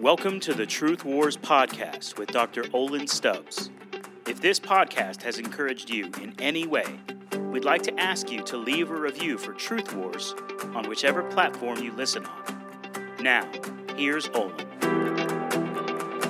[0.00, 2.64] Welcome to the Truth Wars podcast with Dr.
[2.72, 3.68] Olin Stubbs.
[4.26, 6.86] If this podcast has encouraged you in any way,
[7.50, 10.34] we'd like to ask you to leave a review for Truth Wars
[10.74, 12.62] on whichever platform you listen on.
[13.20, 13.46] Now,
[13.94, 14.56] here's Olin.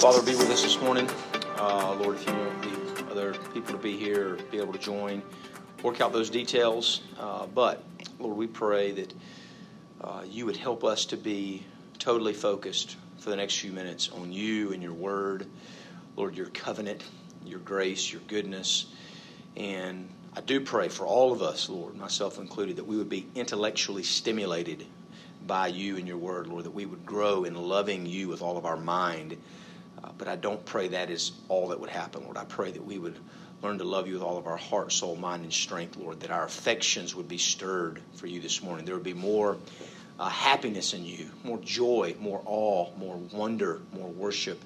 [0.01, 1.09] Father, be with us this morning.
[1.57, 2.63] Uh, Lord, if you want
[2.97, 5.23] the other people to be here or be able to join,
[5.85, 7.03] work out those details.
[7.21, 7.85] Uh, but,
[8.19, 9.15] Lord, we pray that
[10.01, 11.65] uh, you would help us to be
[12.01, 15.47] totally focused for the next few minutes on you and your word,
[16.17, 17.05] Lord, your covenant,
[17.45, 18.87] your grace, your goodness.
[19.57, 23.27] And I do pray for all of us, Lord, myself included, that we would be
[23.35, 24.87] intellectually stimulated
[25.47, 28.57] by you and your word, Lord, that we would grow in loving you with all
[28.57, 29.37] of our mind.
[30.03, 32.39] Uh, but I don't pray that is all that would happen, Lord.
[32.39, 33.19] I pray that we would
[33.63, 36.31] learn to love you with all of our heart, soul, mind, and strength, Lord, that
[36.31, 38.87] our affections would be stirred for you this morning.
[38.87, 39.59] There would be more
[40.21, 44.63] uh, happiness in you, more joy, more awe, more wonder, more worship.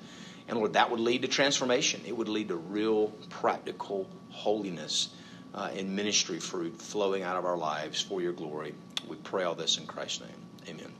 [0.49, 2.03] And Lord, that would lead to transformation.
[2.05, 5.11] It would lead to real, practical holiness
[5.55, 8.75] uh, and ministry fruit flowing out of our lives for your glory.
[9.07, 10.77] We pray all this in Christ's name.
[10.77, 10.93] Amen.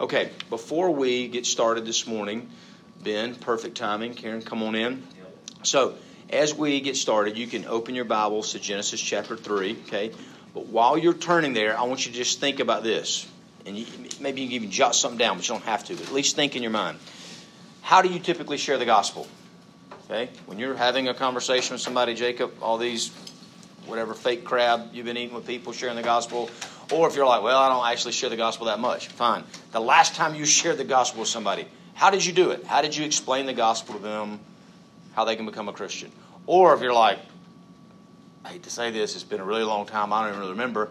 [0.00, 2.48] Okay, before we get started this morning,
[3.04, 4.14] Ben, perfect timing.
[4.14, 5.02] Karen, come on in.
[5.64, 5.96] So,
[6.30, 10.12] as we get started, you can open your Bibles to Genesis chapter 3, okay?
[10.54, 13.28] But while you're turning there, I want you to just think about this
[13.66, 13.86] and you,
[14.20, 15.94] maybe you can even jot something down, but you don't have to.
[15.94, 16.98] But at least think in your mind.
[17.82, 19.26] How do you typically share the gospel?
[20.04, 23.10] Okay, when you're having a conversation with somebody, Jacob, all these
[23.86, 26.50] whatever fake crab you've been eating with people sharing the gospel,
[26.92, 29.44] or if you're like, well, I don't actually share the gospel that much, fine.
[29.72, 32.64] The last time you shared the gospel with somebody, how did you do it?
[32.66, 34.40] How did you explain the gospel to them?
[35.14, 36.10] How they can become a Christian?
[36.46, 37.18] Or if you're like,
[38.44, 40.52] I hate to say this, it's been a really long time, I don't even really
[40.52, 40.90] remember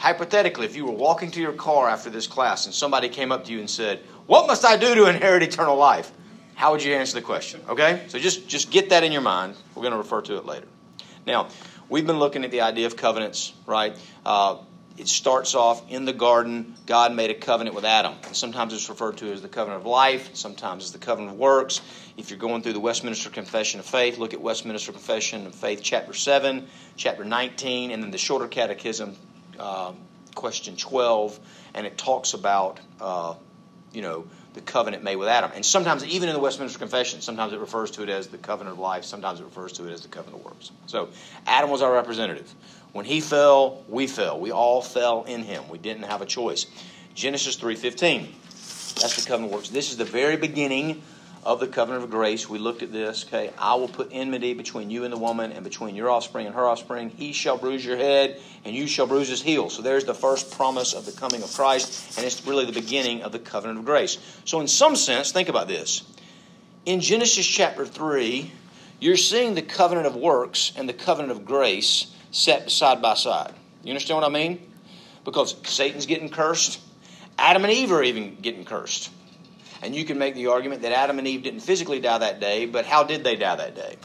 [0.00, 3.44] hypothetically, if you were walking to your car after this class and somebody came up
[3.44, 6.10] to you and said, What must I do to inherit eternal life?
[6.54, 7.60] How would you answer the question?
[7.68, 8.04] Okay?
[8.08, 9.56] So just, just get that in your mind.
[9.74, 10.66] We're going to refer to it later.
[11.26, 11.48] Now,
[11.90, 13.96] we've been looking at the idea of covenants, right?
[14.24, 14.56] Uh,
[14.96, 16.74] it starts off in the garden.
[16.86, 18.14] God made a covenant with Adam.
[18.32, 21.80] Sometimes it's referred to as the covenant of life, sometimes it's the covenant of works.
[22.16, 25.80] If you're going through the Westminster Confession of Faith, look at Westminster Confession of Faith,
[25.82, 26.66] chapter 7,
[26.96, 29.16] chapter 19, and then the shorter catechism,
[29.60, 29.92] uh,
[30.34, 31.38] question 12,
[31.74, 33.34] and it talks about, uh,
[33.92, 35.52] you know, the covenant made with Adam.
[35.54, 38.74] And sometimes, even in the Westminster Confession, sometimes it refers to it as the covenant
[38.74, 40.72] of life, sometimes it refers to it as the covenant of works.
[40.86, 41.10] So,
[41.46, 42.52] Adam was our representative.
[42.92, 44.40] When he fell, we fell.
[44.40, 45.68] We all fell in him.
[45.68, 46.66] We didn't have a choice.
[47.14, 48.28] Genesis 3.15,
[49.00, 49.68] that's the covenant of works.
[49.68, 51.02] This is the very beginning
[51.42, 52.48] of the covenant of grace.
[52.48, 53.24] We looked at this.
[53.24, 56.54] Okay, I will put enmity between you and the woman, and between your offspring and
[56.54, 57.10] her offspring.
[57.10, 59.70] He shall bruise your head, and you shall bruise his heel.
[59.70, 63.22] So there's the first promise of the coming of Christ, and it's really the beginning
[63.22, 64.18] of the covenant of grace.
[64.44, 66.02] So in some sense, think about this.
[66.86, 68.52] In Genesis chapter three,
[69.00, 73.54] you're seeing the covenant of works and the covenant of grace set side by side.
[73.82, 74.60] You understand what I mean?
[75.24, 76.80] Because Satan's getting cursed.
[77.38, 79.10] Adam and Eve are even getting cursed.
[79.82, 82.66] And you can make the argument that Adam and Eve didn't physically die that day,
[82.66, 83.96] but how did they die that day?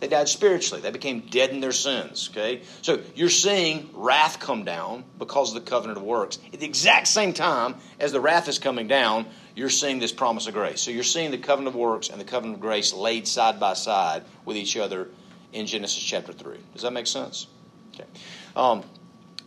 [0.00, 0.80] They died spiritually.
[0.80, 2.30] They became dead in their sins.
[2.32, 2.62] Okay?
[2.80, 6.38] So you're seeing wrath come down because of the covenant of works.
[6.52, 10.46] At the exact same time as the wrath is coming down, you're seeing this promise
[10.46, 10.80] of grace.
[10.80, 13.74] So you're seeing the covenant of works and the covenant of grace laid side by
[13.74, 15.08] side with each other
[15.52, 16.56] in Genesis chapter 3.
[16.72, 17.46] Does that make sense?
[17.94, 18.08] Okay.
[18.56, 18.82] Um,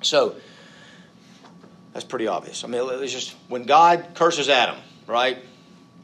[0.03, 0.35] so
[1.93, 2.63] that's pretty obvious.
[2.63, 4.77] I mean, it's just when God curses Adam,
[5.07, 5.37] right?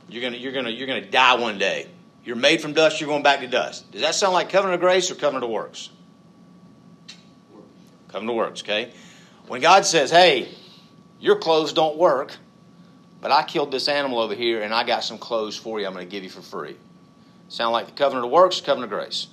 [0.08, 1.88] You're gonna you're gonna you're gonna die one day.
[2.24, 3.00] You're made from dust.
[3.00, 3.92] You're going back to dust.
[3.92, 5.90] Does that sound like covenant of grace or covenant of works?
[8.10, 8.62] Covenant of works.
[8.62, 8.92] Okay.
[9.48, 10.50] When God says, "Hey,
[11.20, 12.36] your clothes don't work,"
[13.22, 15.88] but I killed this animal over here and I got some clothes for you.
[15.88, 16.76] I'm going to give you for free.
[17.50, 19.28] Sound like the covenant of works, covenant of grace?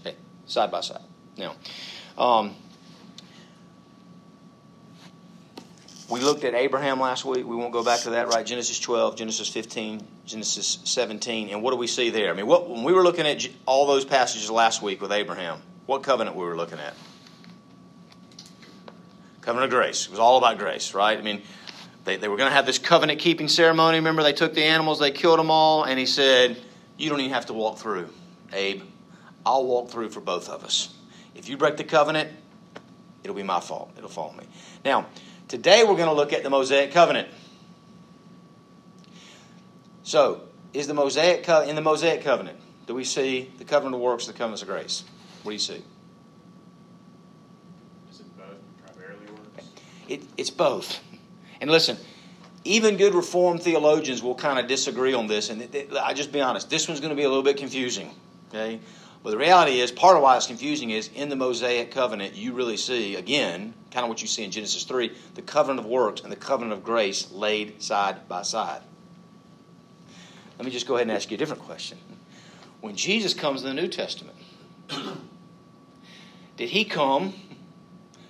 [0.00, 0.16] Okay,
[0.46, 1.02] side by side.
[1.36, 1.56] Now,
[2.16, 2.54] um,
[6.08, 7.44] We looked at Abraham last week.
[7.46, 8.46] We won't go back to that, right?
[8.46, 11.48] Genesis 12, Genesis 15, Genesis 17.
[11.48, 12.30] And what do we see there?
[12.30, 15.60] I mean, what, when we were looking at all those passages last week with Abraham,
[15.86, 16.94] what covenant were we were looking at?
[19.40, 20.06] Covenant of grace.
[20.06, 21.18] It was all about grace, right?
[21.18, 21.42] I mean,
[22.04, 23.98] they, they were going to have this covenant keeping ceremony.
[23.98, 26.56] Remember, they took the animals, they killed them all, and he said,
[26.96, 28.08] You don't even have to walk through,
[28.52, 28.82] Abe.
[29.44, 30.94] I'll walk through for both of us.
[31.34, 32.30] If you break the covenant,
[33.24, 33.92] it'll be my fault.
[33.96, 34.44] It'll fall on me.
[34.84, 35.06] Now,
[35.48, 37.28] Today we're going to look at the Mosaic covenant.
[40.02, 42.58] So, is the Mosaic co- in the Mosaic covenant?
[42.86, 45.04] Do we see the covenant of works, or the covenant of grace?
[45.42, 45.82] What do you see?
[48.10, 49.68] Is it both primarily works?
[50.08, 51.00] It, it's both.
[51.60, 51.96] And listen,
[52.64, 55.50] even good Reformed theologians will kind of disagree on this.
[55.50, 55.68] And
[56.00, 58.10] I just be honest, this one's going to be a little bit confusing.
[58.48, 58.80] Okay,
[59.22, 62.52] but the reality is, part of why it's confusing is in the Mosaic covenant, you
[62.52, 66.20] really see again, kind of what you see in Genesis three, the covenant of works
[66.20, 68.82] and the covenant of grace laid side by side.
[70.58, 71.98] Let me just go ahead and ask you a different question.
[72.80, 74.36] When Jesus comes in the New Testament,
[76.56, 77.34] did he come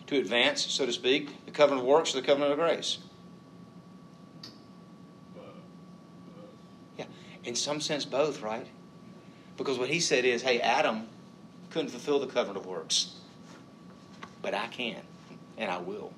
[0.06, 2.98] to advance, so to speak, the covenant of works or the covenant of grace?
[6.96, 7.04] Yeah,
[7.44, 8.66] in some sense, both, right?
[9.56, 11.06] Because what he said is, hey, Adam
[11.70, 13.14] couldn't fulfill the covenant of works,
[14.42, 15.00] but I can,
[15.56, 16.12] and I will.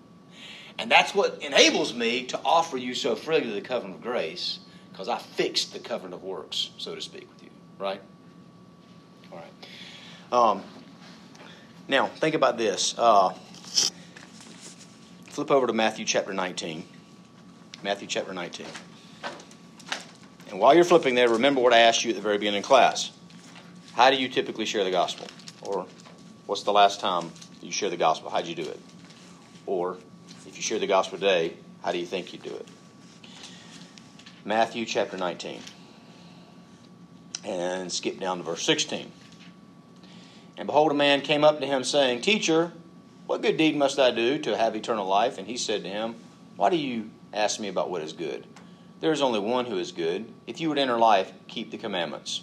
[0.79, 4.61] And that's what enables me to offer you so freely the covenant of grace,
[4.93, 8.01] because I fixed the covenant of works, so to speak, with you, right?
[9.33, 9.53] All right.
[10.33, 10.63] Um,
[11.89, 12.95] now, think about this.
[12.99, 13.31] Uh,
[15.27, 16.85] flip over to Matthew chapter 19.
[17.83, 18.67] Matthew chapter 19.
[20.51, 22.67] And while you're flipping there, remember what I asked you at the very beginning of
[22.67, 23.13] class.
[23.95, 25.27] How do you typically share the gospel?
[25.63, 25.87] Or
[26.47, 27.31] what's the last time
[27.61, 28.31] you share the gospel?
[28.31, 28.81] How'd you do it?
[29.67, 29.99] Or
[30.47, 32.67] if you share the gospel today, how do you think you do it?
[34.45, 35.61] Matthew chapter 19.
[37.45, 39.11] And skip down to verse 16.
[40.57, 42.73] And behold, a man came up to him, saying, Teacher,
[43.27, 45.39] what good deed must I do to have eternal life?
[45.39, 46.17] And he said to him,
[46.57, 48.47] Why do you ask me about what is good?
[49.01, 50.33] There is only one who is good.
[50.47, 52.43] If you would enter life, keep the commandments.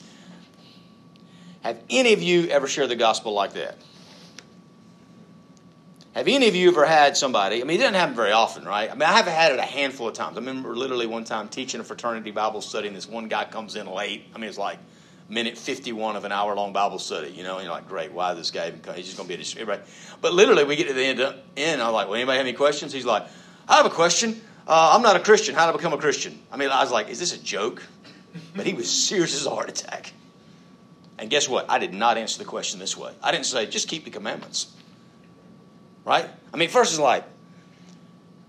[1.61, 3.77] Have any of you ever shared the gospel like that?
[6.13, 7.61] Have any of you ever had somebody?
[7.61, 8.91] I mean, it doesn't happen very often, right?
[8.91, 10.35] I mean, I have had it a handful of times.
[10.35, 13.77] I remember literally one time teaching a fraternity Bible study, and this one guy comes
[13.77, 14.25] in late.
[14.35, 14.77] I mean, it's like
[15.29, 18.33] minute 51 of an hour long Bible study, you know, and you're like, great, why
[18.33, 18.95] this guy even come?
[18.95, 19.89] He's just going to be a everybody.
[20.19, 22.57] But literally, we get to the end, of, end I'm like, well, anybody have any
[22.57, 22.91] questions?
[22.91, 23.25] He's like,
[23.69, 24.41] I have a question.
[24.67, 25.55] Uh, I'm not a Christian.
[25.55, 26.37] How to become a Christian?
[26.51, 27.81] I mean, I was like, is this a joke?
[28.53, 30.11] But he was serious as a heart attack.
[31.21, 31.69] And guess what?
[31.69, 33.13] I did not answer the question this way.
[33.21, 34.73] I didn't say, just keep the commandments.
[36.03, 36.27] Right?
[36.51, 37.23] I mean, first is like,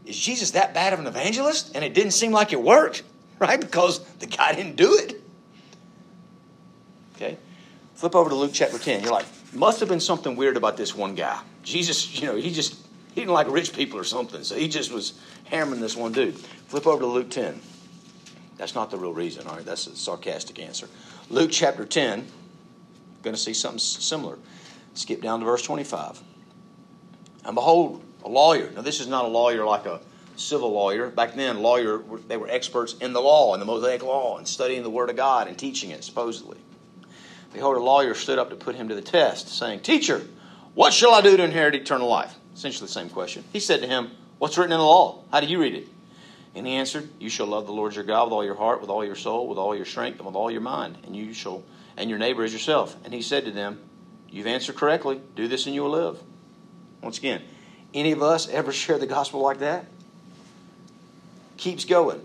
[0.06, 1.76] is Jesus that bad of an evangelist?
[1.76, 3.02] And it didn't seem like it worked,
[3.38, 3.60] right?
[3.60, 5.20] Because the guy didn't do it.
[7.14, 7.36] Okay?
[7.94, 9.02] Flip over to Luke chapter 10.
[9.02, 11.38] You're like, must have been something weird about this one guy.
[11.62, 12.74] Jesus, you know, he just,
[13.14, 14.42] he didn't like rich people or something.
[14.44, 16.38] So he just was hammering this one dude.
[16.38, 17.60] Flip over to Luke 10.
[18.56, 19.64] That's not the real reason, all right?
[19.64, 20.88] That's a sarcastic answer.
[21.28, 22.26] Luke chapter 10,
[23.22, 24.38] going to see something similar.
[24.94, 26.20] Skip down to verse 25.
[27.44, 28.70] And behold, a lawyer.
[28.74, 30.00] Now, this is not a lawyer like a
[30.36, 31.08] civil lawyer.
[31.08, 34.82] Back then, lawyer they were experts in the law, in the Mosaic law, and studying
[34.82, 36.58] the Word of God and teaching it, supposedly.
[37.52, 40.22] Behold, a lawyer stood up to put him to the test, saying, Teacher,
[40.74, 42.34] what shall I do to inherit eternal life?
[42.54, 43.44] Essentially the same question.
[43.52, 45.22] He said to him, What's written in the law?
[45.30, 45.88] How do you read it?
[46.54, 48.90] And he answered, You shall love the Lord your God with all your heart, with
[48.90, 51.62] all your soul, with all your strength, and with all your mind, and you shall
[51.96, 52.96] and your neighbor as yourself.
[53.04, 53.80] And he said to them,
[54.30, 55.20] You've answered correctly.
[55.36, 56.18] Do this and you will live.
[57.02, 57.42] Once again,
[57.92, 59.86] any of us ever share the gospel like that?
[61.58, 62.20] Keeps going.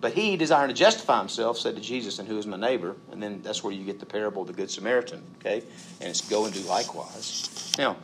[0.00, 2.96] But he, desiring to justify himself, said to Jesus, And who is my neighbor?
[3.12, 5.22] And then that's where you get the parable of the Good Samaritan.
[5.38, 5.62] Okay?
[6.00, 7.74] And it's go and do likewise.
[7.76, 7.96] Now,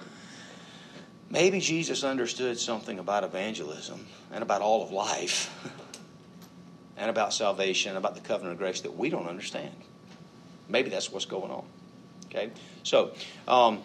[1.31, 5.51] maybe Jesus understood something about evangelism and about all of life
[6.99, 9.75] and about salvation, about the covenant of grace that we don't understand.
[10.69, 11.65] Maybe that's what's going on.
[12.27, 12.51] Okay?
[12.83, 13.13] So,
[13.47, 13.83] um,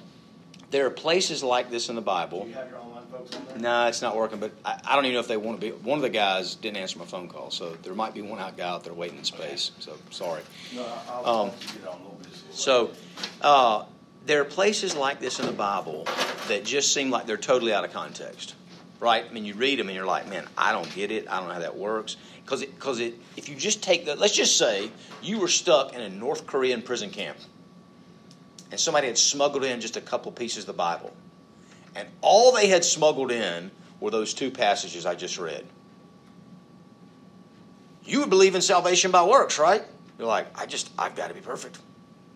[0.72, 2.44] there are places like this in the Bible.
[2.44, 3.58] Do you have your online folks on there?
[3.58, 5.74] No, it's not working, but I, I don't even know if they want to be.
[5.74, 8.56] One of the guys didn't answer my phone call, so there might be one out
[8.58, 9.72] guy out there waiting in space.
[9.80, 10.42] So, sorry.
[10.74, 12.30] No, I'll, Um, I'll get on a little bit.
[12.52, 12.92] So,
[13.42, 13.86] uh,
[14.26, 16.06] there are places like this in the Bible
[16.48, 18.56] that just seem like they're totally out of context,
[19.02, 19.26] right?
[19.28, 21.28] I mean, you read them and you're like, man, I don't get it.
[21.28, 22.16] I don't know how that works.
[22.46, 24.92] Because it, cause it, if you just take the, let's just say
[25.22, 27.38] you were stuck in a North Korean prison camp
[28.70, 31.12] and somebody had smuggled in just a couple pieces of the Bible.
[31.96, 35.66] And all they had smuggled in were those two passages I just read.
[38.06, 39.84] You would believe in salvation by works, right?
[40.20, 41.80] You're like, I just, I've got to be perfect.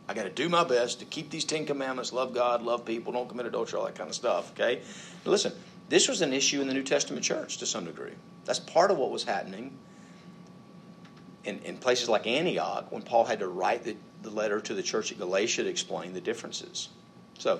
[0.07, 3.13] I got to do my best to keep these Ten Commandments, love God, love people,
[3.13, 4.51] don't commit adultery, all that kind of stuff.
[4.51, 4.81] Okay,
[5.25, 5.53] now listen,
[5.89, 8.13] this was an issue in the New Testament church to some degree.
[8.45, 9.77] That's part of what was happening.
[11.45, 14.83] in, in places like Antioch, when Paul had to write the, the letter to the
[14.83, 16.89] church at Galatia to explain the differences.
[17.37, 17.59] So,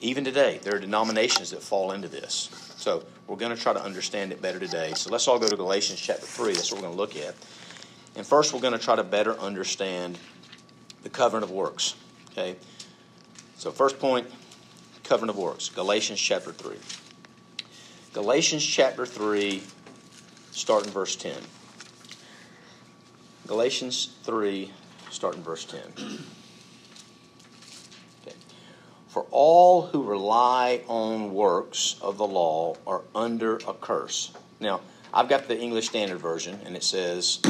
[0.00, 2.50] even today, there are denominations that fall into this.
[2.76, 4.92] So, we're going to try to understand it better today.
[4.94, 6.52] So, let's all go to Galatians chapter 3.
[6.52, 7.34] That's what we're going to look at.
[8.16, 10.18] And first, we're going to try to better understand
[11.02, 11.94] the covenant of works.
[12.32, 12.56] Okay?
[13.56, 14.26] So, first point
[15.04, 16.76] covenant of works, Galatians chapter 3.
[18.14, 19.60] Galatians chapter 3,
[20.52, 21.34] starting verse 10.
[23.48, 24.70] Galatians 3,
[25.10, 25.80] starting verse 10.
[28.22, 28.36] Okay.
[29.08, 34.30] For all who rely on works of the law are under a curse.
[34.60, 34.80] Now,
[35.12, 37.40] I've got the English Standard Version, and it says,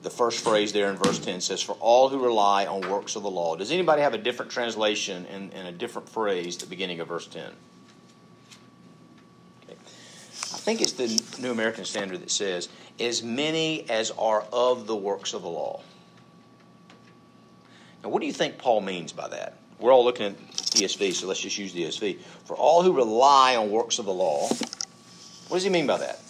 [0.00, 3.22] the first phrase there in verse 10 says, For all who rely on works of
[3.22, 3.54] the law.
[3.54, 7.08] Does anybody have a different translation and, and a different phrase at the beginning of
[7.08, 7.52] verse 10?
[10.60, 15.32] Think it's the New American Standard that says, As many as are of the works
[15.32, 15.82] of the law.
[18.02, 19.56] Now, what do you think Paul means by that?
[19.78, 22.20] We're all looking at ESV, so let's just use the ESV.
[22.44, 24.48] For all who rely on works of the law,
[25.48, 26.20] what does he mean by that?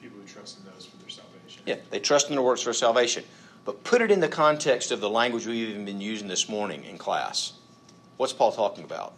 [0.00, 1.62] People who trust in those for their salvation.
[1.66, 3.24] Yeah, they trust in their works for salvation.
[3.66, 6.84] But put it in the context of the language we've even been using this morning
[6.84, 7.52] in class.
[8.16, 9.12] What's Paul talking about?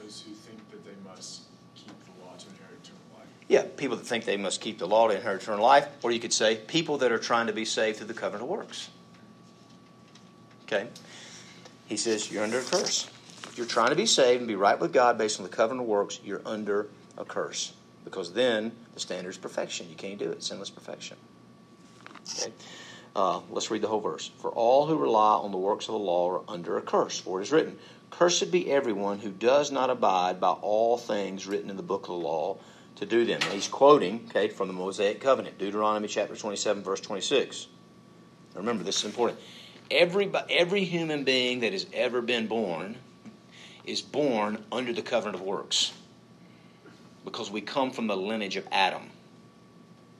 [0.00, 1.42] Those who think that they must
[1.74, 3.28] keep the law to inherit eternal life.
[3.48, 6.20] Yeah, people that think they must keep the law to inherit eternal life, or you
[6.20, 8.90] could say people that are trying to be saved through the covenant of works.
[10.64, 10.86] Okay?
[11.86, 13.08] He says you're under a curse.
[13.44, 15.84] If you're trying to be saved and be right with God based on the covenant
[15.84, 17.72] of works, you're under a curse.
[18.04, 19.88] Because then the standard is perfection.
[19.88, 20.42] You can't do it.
[20.42, 21.16] Sinless perfection.
[22.30, 22.52] Okay?
[23.16, 24.30] Uh, let's read the whole verse.
[24.40, 27.18] For all who rely on the works of the law are under a curse.
[27.18, 27.78] For it is written,
[28.10, 32.08] Cursed be everyone who does not abide by all things written in the book of
[32.08, 32.58] the law
[32.98, 33.40] to do them.
[33.42, 37.68] And he's quoting, okay, from the Mosaic covenant, Deuteronomy chapter 27, verse 26.
[38.54, 39.40] Now remember, this is important.
[39.90, 42.96] Every, every human being that has ever been born
[43.84, 45.92] is born under the covenant of works
[47.24, 49.02] because we come from the lineage of Adam.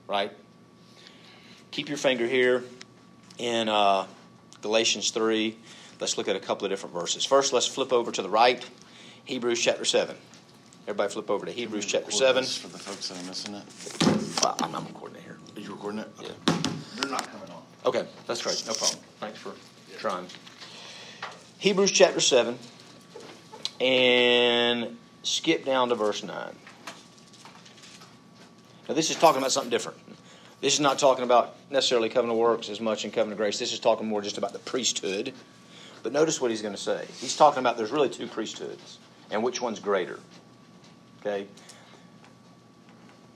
[0.06, 0.32] Right?
[1.70, 2.64] Keep your finger here
[3.38, 4.06] in uh,
[4.62, 5.56] Galatians 3.
[6.00, 7.24] Let's look at a couple of different verses.
[7.24, 8.64] First, let's flip over to the right,
[9.24, 10.16] Hebrews chapter 7.
[10.88, 12.42] Everybody flip over to Hebrews chapter 7.
[12.42, 14.42] this For the folks that are missing it.
[14.42, 15.38] Well, I'm, I'm recording it here.
[15.54, 16.08] Are you recording it?
[16.18, 16.28] Yeah.
[16.96, 17.62] They're not coming on.
[17.84, 18.64] Okay, that's great.
[18.66, 18.98] No problem.
[19.20, 19.52] Thanks for
[19.98, 20.26] trying.
[21.58, 22.58] Hebrews chapter 7
[23.82, 26.34] and skip down to verse 9.
[28.88, 29.98] Now, this is talking about something different.
[30.62, 33.58] This is not talking about necessarily covenant works as much in covenant grace.
[33.58, 35.34] This is talking more just about the priesthood.
[36.02, 37.04] But notice what he's going to say.
[37.18, 38.96] He's talking about there's really two priesthoods,
[39.30, 40.18] and which one's greater.
[41.20, 41.46] Okay?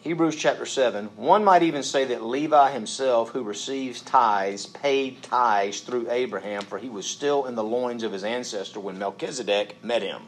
[0.03, 5.81] Hebrews chapter 7, one might even say that Levi himself, who receives tithes, paid tithes
[5.81, 10.03] through Abraham, for he was still in the loins of his ancestor when Melchizedek met
[10.03, 10.23] him.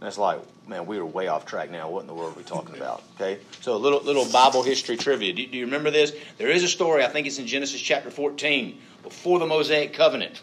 [0.00, 1.88] And that's like, man, we are way off track now.
[1.88, 3.04] What in the world are we talking about?
[3.14, 5.32] Okay, so a little little Bible history trivia.
[5.32, 6.12] Do, do you remember this?
[6.36, 7.04] There is a story.
[7.04, 10.42] I think it's in Genesis chapter 14, before the Mosaic covenant.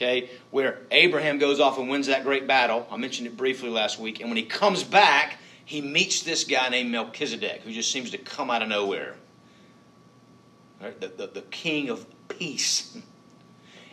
[0.00, 2.86] Okay, where Abraham goes off and wins that great battle.
[2.90, 4.20] I mentioned it briefly last week.
[4.20, 8.18] And when he comes back, he meets this guy named Melchizedek, who just seems to
[8.18, 9.14] come out of nowhere.
[10.80, 10.98] Right?
[10.98, 12.96] The, the, the king of peace.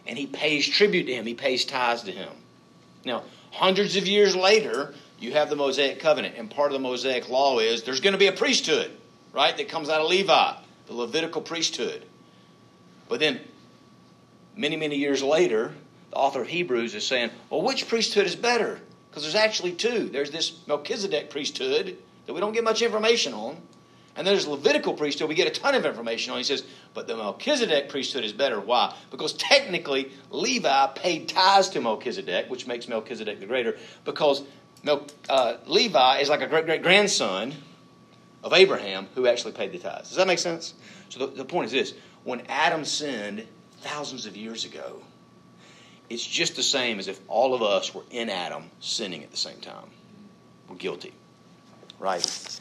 [0.09, 2.29] And he pays tribute to him, he pays tithes to him.
[3.03, 7.27] Now, hundreds of years later, you have the Mosaic covenant, and part of the Mosaic
[7.27, 8.89] law is there's going to be a priesthood,
[9.33, 10.53] right, that comes out of Levi,
[10.85, 12.05] the Levitical priesthood.
[13.09, 13.41] But then,
[14.55, 15.73] many, many years later,
[16.11, 18.79] the author of Hebrews is saying, well, which priesthood is better?
[19.09, 20.09] Because there's actually two.
[20.09, 23.57] There's this Melchizedek priesthood that we don't get much information on.
[24.15, 26.39] And there's Levitical priesthood we get a ton of information on.
[26.39, 26.63] He says,
[26.95, 28.59] but the Melchizedek priesthood is better.
[28.59, 28.95] Why?
[29.11, 34.41] Because technically Levi paid tithes to Melchizedek, which makes Melchizedek the greater, because
[34.83, 37.53] Mel, uh, Levi is like a great great grandson
[38.43, 40.09] of Abraham who actually paid the tithes.
[40.09, 40.73] Does that make sense?
[41.09, 43.47] So the, the point is this when Adam sinned
[43.81, 45.01] thousands of years ago,
[46.09, 49.37] it's just the same as if all of us were in Adam sinning at the
[49.37, 49.89] same time.
[50.69, 51.13] We're guilty.
[51.99, 52.59] Right?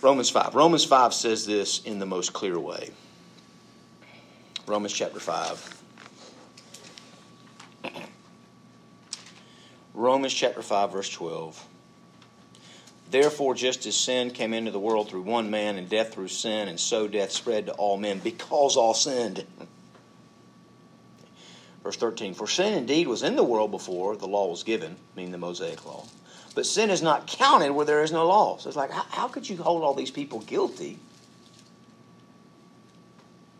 [0.00, 0.54] Romans 5.
[0.54, 2.90] Romans 5 says this in the most clear way.
[4.66, 5.82] Romans chapter 5.
[9.94, 11.66] Romans chapter 5, verse 12.
[13.10, 16.68] Therefore, just as sin came into the world through one man, and death through sin,
[16.68, 19.44] and so death spread to all men, because all sinned.
[21.82, 25.32] Verse 13 For sin indeed was in the world before the law was given, meaning
[25.32, 26.04] the Mosaic law.
[26.54, 28.58] but sin is not counted where there is no law.
[28.58, 30.98] So it's like, how, how could you hold all these people guilty?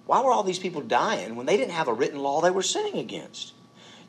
[0.07, 2.63] Why were all these people dying when they didn't have a written law they were
[2.63, 3.55] sinning against?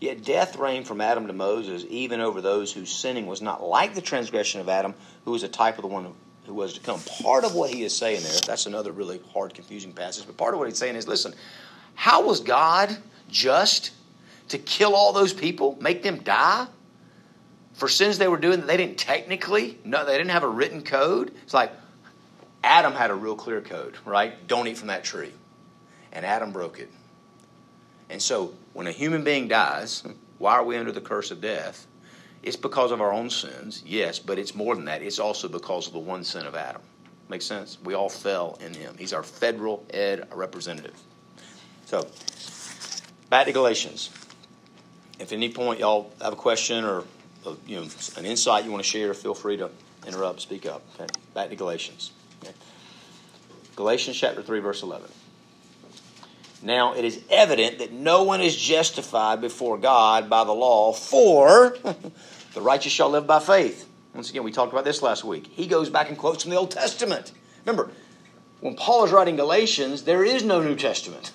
[0.01, 3.93] Yet death reigned from Adam to Moses, even over those whose sinning was not like
[3.93, 6.13] the transgression of Adam, who was a type of the one
[6.45, 6.99] who was to come.
[7.21, 10.53] Part of what he is saying there, that's another really hard, confusing passage, but part
[10.53, 11.33] of what he's saying is listen,
[11.95, 12.97] how was God
[13.29, 13.91] just
[14.49, 16.67] to kill all those people, make them die
[17.73, 20.83] for sins they were doing that they didn't technically, no, they didn't have a written
[20.83, 21.33] code?
[21.43, 21.71] It's like
[22.63, 24.47] Adam had a real clear code, right?
[24.47, 25.33] Don't eat from that tree.
[26.11, 26.91] And Adam broke it.
[28.09, 30.03] And so when a human being dies,
[30.37, 31.87] why are we under the curse of death?
[32.43, 35.01] It's because of our own sins, yes, but it's more than that.
[35.01, 36.81] It's also because of the one sin of Adam.
[37.29, 37.77] Makes sense?
[37.83, 38.95] We all fell in him.
[38.97, 40.99] He's our federal head representative.
[41.85, 42.07] So,
[43.29, 44.09] back to Galatians.
[45.19, 47.03] If at any point y'all have a question or
[47.45, 49.69] uh, you know an insight you want to share, feel free to
[50.07, 50.81] interrupt, speak up.
[50.95, 51.07] Okay?
[51.33, 52.11] Back to Galatians.
[52.43, 52.53] Okay?
[53.75, 55.09] Galatians chapter 3, verse 11.
[56.61, 61.77] Now it is evident that no one is justified before God by the law, for
[62.53, 63.89] the righteous shall live by faith.
[64.13, 65.47] Once again, we talked about this last week.
[65.47, 67.31] He goes back and quotes from the Old Testament.
[67.65, 67.91] Remember,
[68.61, 71.31] when Paul is writing Galatians, there is no New Testament.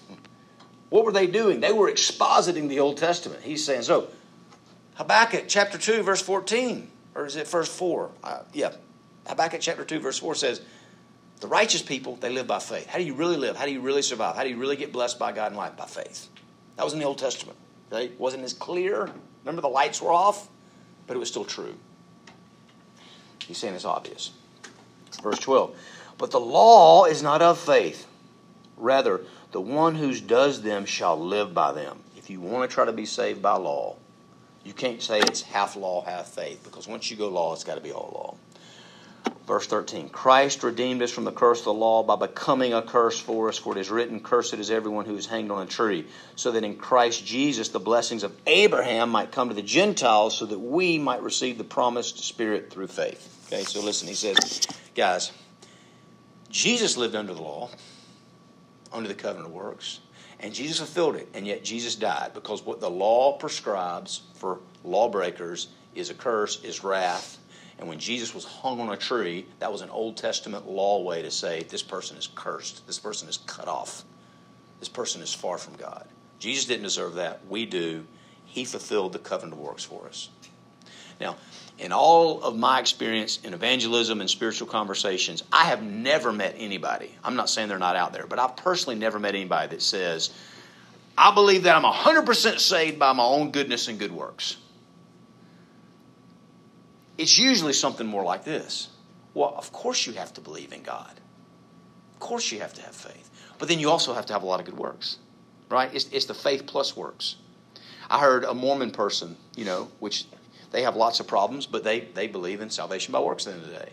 [0.90, 1.60] What were they doing?
[1.60, 3.42] They were expositing the Old Testament.
[3.42, 4.08] He's saying, so,
[4.94, 8.10] Habakkuk chapter 2, verse 14, or is it verse 4?
[8.24, 8.72] Uh, yeah.
[9.26, 10.62] Habakkuk chapter 2, verse 4 says,
[11.40, 12.86] the righteous people, they live by faith.
[12.86, 13.56] How do you really live?
[13.56, 14.34] How do you really survive?
[14.34, 15.76] How do you really get blessed by God in life?
[15.76, 16.28] By faith.
[16.76, 17.56] That was in the Old Testament.
[17.92, 19.10] It wasn't as clear.
[19.44, 20.48] Remember, the lights were off,
[21.06, 21.74] but it was still true.
[23.46, 24.32] He's saying it's obvious.
[25.22, 25.76] Verse 12.
[26.18, 28.06] But the law is not of faith.
[28.76, 31.98] Rather, the one who does them shall live by them.
[32.16, 33.96] If you want to try to be saved by law,
[34.64, 37.76] you can't say it's half law, half faith, because once you go law, it's got
[37.76, 38.34] to be all law.
[39.46, 43.18] Verse 13 Christ redeemed us from the curse of the law by becoming a curse
[43.18, 46.06] for us, for it is written, Cursed is everyone who is hanged on a tree,
[46.36, 50.44] so that in Christ Jesus the blessings of Abraham might come to the Gentiles, so
[50.44, 53.46] that we might receive the promised Spirit through faith.
[53.46, 55.32] Okay, so listen, he says, guys,
[56.50, 57.70] Jesus lived under the law,
[58.92, 60.00] under the covenant of works,
[60.40, 65.68] and Jesus fulfilled it, and yet Jesus died because what the law prescribes for lawbreakers
[65.94, 67.38] is a curse, is wrath,
[67.78, 71.22] and when Jesus was hung on a tree, that was an Old Testament law way
[71.22, 74.04] to say this person is cursed, this person is cut off,
[74.80, 76.06] this person is far from God.
[76.38, 77.40] Jesus didn't deserve that.
[77.48, 78.06] We do.
[78.44, 80.30] He fulfilled the covenant of works for us.
[81.20, 81.36] Now,
[81.78, 87.14] in all of my experience in evangelism and spiritual conversations, I have never met anybody.
[87.22, 90.30] I'm not saying they're not out there, but I've personally never met anybody that says,
[91.16, 94.56] I believe that I'm 100% saved by my own goodness and good works.
[97.16, 98.88] It's usually something more like this.
[99.34, 101.20] Well, of course you have to believe in God.
[102.14, 103.30] Of course you have to have faith.
[103.58, 105.18] But then you also have to have a lot of good works,
[105.68, 105.92] right?
[105.92, 107.36] It's, it's the faith plus works.
[108.10, 110.26] I heard a Mormon person, you know, which
[110.70, 113.58] they have lots of problems, but they, they believe in salvation by works at the
[113.58, 113.92] end of the day.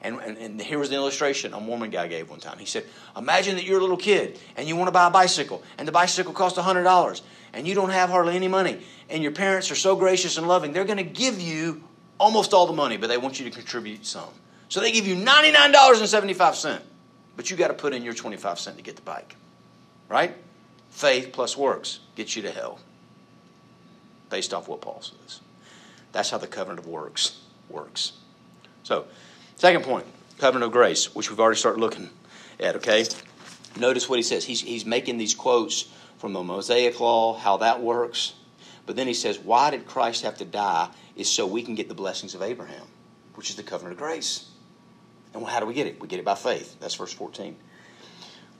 [0.00, 2.58] And, and, and here was the illustration a Mormon guy gave one time.
[2.58, 2.84] He said,
[3.16, 5.92] Imagine that you're a little kid and you want to buy a bicycle, and the
[5.92, 7.22] bicycle costs $100,
[7.54, 10.72] and you don't have hardly any money, and your parents are so gracious and loving,
[10.72, 11.82] they're going to give you
[12.18, 14.28] almost all the money, but they want you to contribute some.
[14.68, 16.80] So they give you $99.75,
[17.36, 19.36] but you got to put in your 25 cent to get the bike.
[20.08, 20.36] Right?
[20.90, 22.78] Faith plus works gets you to hell.
[24.30, 25.40] Based off what Paul says.
[26.14, 28.12] That's how the covenant of works works.
[28.84, 29.06] So,
[29.56, 30.06] second point,
[30.38, 32.08] covenant of grace, which we've already started looking
[32.60, 33.04] at, okay?
[33.76, 34.44] Notice what he says.
[34.44, 38.34] He's, he's making these quotes from the Mosaic law, how that works.
[38.86, 40.88] But then he says, why did Christ have to die?
[41.16, 42.86] Is so we can get the blessings of Abraham,
[43.34, 44.50] which is the covenant of grace.
[45.32, 46.00] And how do we get it?
[46.00, 46.76] We get it by faith.
[46.78, 47.56] That's verse 14.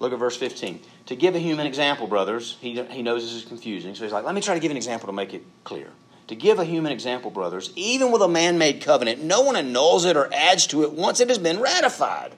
[0.00, 0.80] Look at verse 15.
[1.06, 4.24] To give a human example, brothers, he, he knows this is confusing, so he's like,
[4.24, 5.90] let me try to give an example to make it clear.
[6.28, 10.04] To give a human example, brothers, even with a man made covenant, no one annuls
[10.04, 12.32] it or adds to it once it has been ratified.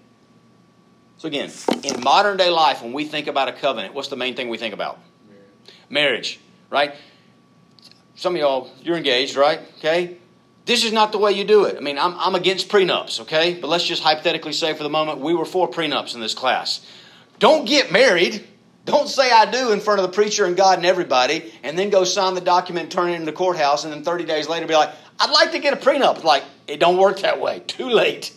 [1.19, 1.51] So, again,
[1.83, 4.59] in modern day life, when we think about a covenant, what's the main thing we
[4.59, 4.99] think about?
[5.29, 5.51] Marriage,
[5.89, 6.95] Marriage right?
[8.17, 9.61] Some of y'all, you're engaged, right?
[9.79, 10.17] Okay?
[10.65, 11.77] This is not the way you do it.
[11.77, 13.55] I mean, I'm, I'm against prenups, okay?
[13.55, 16.85] But let's just hypothetically say for the moment we were for prenups in this class.
[17.39, 18.45] Don't get married.
[18.87, 21.91] Don't say I do in front of the preacher and God and everybody, and then
[21.91, 24.75] go sign the document turn it in the courthouse, and then 30 days later be
[24.75, 26.23] like, I'd like to get a prenup.
[26.23, 27.61] Like, it don't work that way.
[27.67, 28.33] Too late.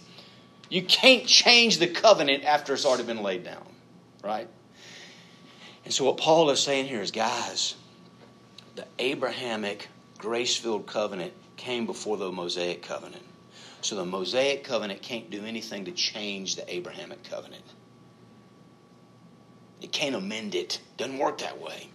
[0.68, 3.64] You can't change the covenant after it's already been laid down,
[4.24, 4.48] right?
[5.86, 7.76] And so what Paul is saying here is, guys,
[8.76, 13.24] the Abrahamic grace filled covenant came before the Mosaic covenant.
[13.82, 17.64] So the Mosaic covenant can't do anything to change the Abrahamic covenant.
[19.82, 20.80] It can't amend it.
[20.98, 21.90] Doesn't work that way.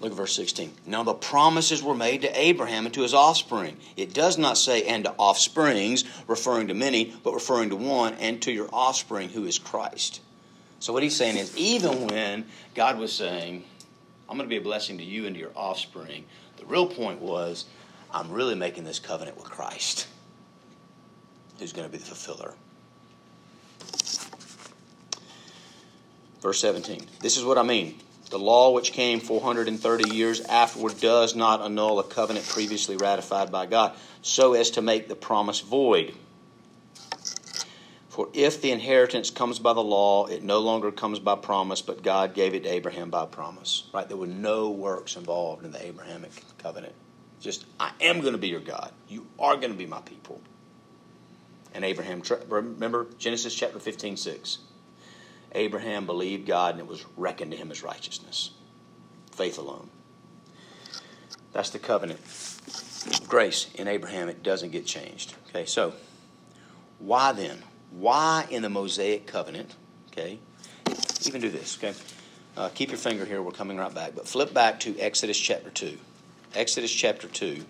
[0.00, 0.72] Look at verse 16.
[0.86, 3.76] Now the promises were made to Abraham and to his offspring.
[3.96, 8.40] It does not say, and to offsprings, referring to many, but referring to one, and
[8.42, 10.20] to your offspring, who is Christ.
[10.78, 12.46] So what he's saying is, even when
[12.76, 13.64] God was saying,
[14.28, 16.24] I'm going to be a blessing to you and to your offspring,
[16.58, 17.64] the real point was,
[18.12, 20.06] I'm really making this covenant with Christ,
[21.58, 22.54] who's going to be the fulfiller.
[26.40, 27.06] Verse 17.
[27.20, 27.98] This is what I mean.
[28.30, 33.66] The law which came 430 years afterward does not annul a covenant previously ratified by
[33.66, 36.14] God, so as to make the promise void.
[38.10, 42.02] For if the inheritance comes by the law, it no longer comes by promise, but
[42.02, 43.84] God gave it to Abraham by promise.
[43.94, 44.08] Right?
[44.08, 46.94] There were no works involved in the Abrahamic covenant.
[47.40, 48.92] Just, I am going to be your God.
[49.08, 50.40] You are going to be my people.
[51.72, 54.58] And Abraham, remember Genesis chapter 15, 6.
[55.52, 58.50] Abraham believed God and it was reckoned to him as righteousness.
[59.32, 59.88] Faith alone.
[61.52, 62.20] That's the covenant.
[63.26, 65.34] Grace in Abraham, it doesn't get changed.
[65.48, 65.94] Okay, so
[66.98, 67.62] why then?
[67.90, 69.74] Why in the Mosaic covenant?
[70.12, 70.38] Okay,
[71.24, 71.78] even do this.
[71.78, 71.94] Okay,
[72.56, 73.40] uh, keep your finger here.
[73.40, 74.14] We're coming right back.
[74.14, 75.96] But flip back to Exodus chapter 2.
[76.54, 77.62] Exodus chapter 2,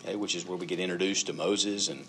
[0.00, 2.04] okay, which is where we get introduced to Moses and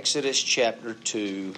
[0.00, 1.52] Exodus chapter 2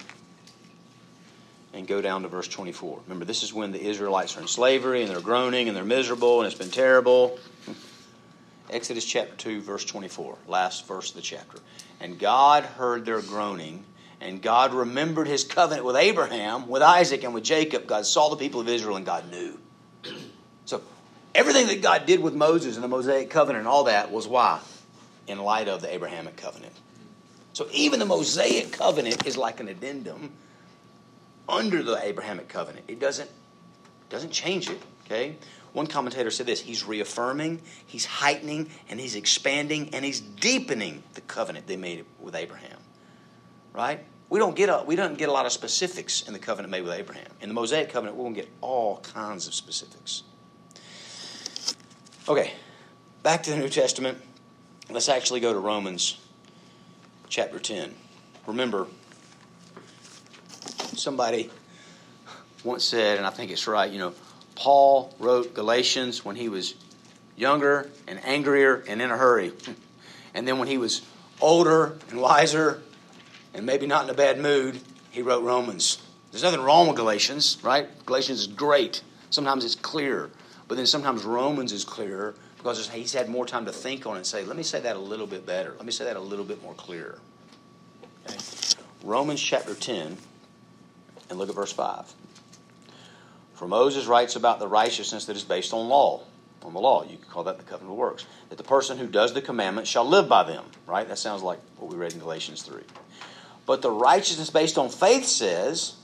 [1.71, 2.99] and go down to verse 24.
[3.05, 6.41] Remember, this is when the Israelites are in slavery and they're groaning and they're miserable
[6.41, 7.39] and it's been terrible.
[8.69, 11.57] Exodus chapter 2, verse 24, last verse of the chapter.
[12.01, 13.85] And God heard their groaning,
[14.19, 17.87] and God remembered his covenant with Abraham, with Isaac, and with Jacob.
[17.87, 19.57] God saw the people of Israel, and God knew.
[20.65, 20.81] So,
[21.33, 24.59] everything that God did with Moses and the Mosaic covenant and all that was why?
[25.27, 26.73] In light of the Abrahamic covenant.
[27.53, 30.31] So even the Mosaic covenant is like an addendum
[31.47, 32.85] under the Abrahamic covenant.
[32.87, 33.29] It doesn't
[34.09, 34.81] doesn't change it.
[35.05, 35.37] Okay.
[35.73, 41.21] One commentator said this: He's reaffirming, he's heightening, and he's expanding, and he's deepening the
[41.21, 42.77] covenant they made with Abraham.
[43.71, 44.03] Right?
[44.29, 46.81] We don't get a we don't get a lot of specifics in the covenant made
[46.81, 47.29] with Abraham.
[47.41, 50.23] In the Mosaic covenant, we're going to get all kinds of specifics.
[52.27, 52.53] Okay,
[53.21, 54.17] back to the New Testament.
[54.89, 56.17] Let's actually go to Romans
[57.33, 57.91] chapter 10.
[58.45, 58.85] Remember,
[60.95, 61.49] somebody
[62.63, 64.13] once said, and I think it's right, you know,
[64.53, 66.75] Paul wrote Galatians when he was
[67.35, 69.51] younger and angrier and in a hurry.
[70.35, 71.03] And then when he was
[71.39, 72.81] older and wiser
[73.53, 74.79] and maybe not in a bad mood,
[75.11, 76.01] he wrote Romans.
[76.31, 77.87] There's nothing wrong with Galatians, right?
[78.07, 79.03] Galatians is great.
[79.29, 80.31] Sometimes it's clear.
[80.67, 84.19] But then sometimes Romans is clearer because he's had more time to think on it
[84.19, 85.73] and say, let me say that a little bit better.
[85.75, 87.19] Let me say that a little bit more clear.
[88.25, 88.37] Okay?
[89.03, 90.15] Romans chapter 10,
[91.29, 92.13] and look at verse 5.
[93.55, 96.21] For Moses writes about the righteousness that is based on law,
[96.63, 97.03] on the law.
[97.03, 98.25] You could call that the covenant of works.
[98.47, 101.05] That the person who does the commandments shall live by them, right?
[101.05, 102.81] That sounds like what we read in Galatians 3.
[103.65, 105.95] But the righteousness based on faith says,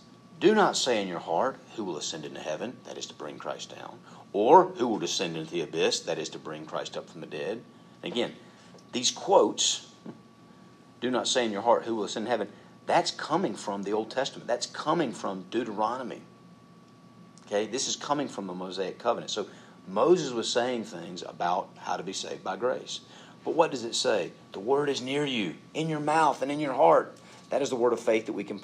[0.41, 2.75] Do not say in your heart, Who will ascend into heaven?
[2.83, 3.97] That is to bring Christ down
[4.33, 7.27] or who will descend into the abyss, that is to bring Christ up from the
[7.27, 7.63] dead.
[8.03, 8.33] Again,
[8.91, 9.91] these quotes,
[11.01, 12.47] do not say in your heart, who will ascend heaven,
[12.85, 14.47] that's coming from the Old Testament.
[14.47, 16.21] That's coming from Deuteronomy.
[17.45, 19.31] Okay, this is coming from the Mosaic covenant.
[19.31, 19.47] So
[19.87, 23.01] Moses was saying things about how to be saved by grace.
[23.45, 24.31] But what does it say?
[24.51, 27.15] The word is near you, in your mouth and in your heart.
[27.49, 28.59] That is the word of faith that we can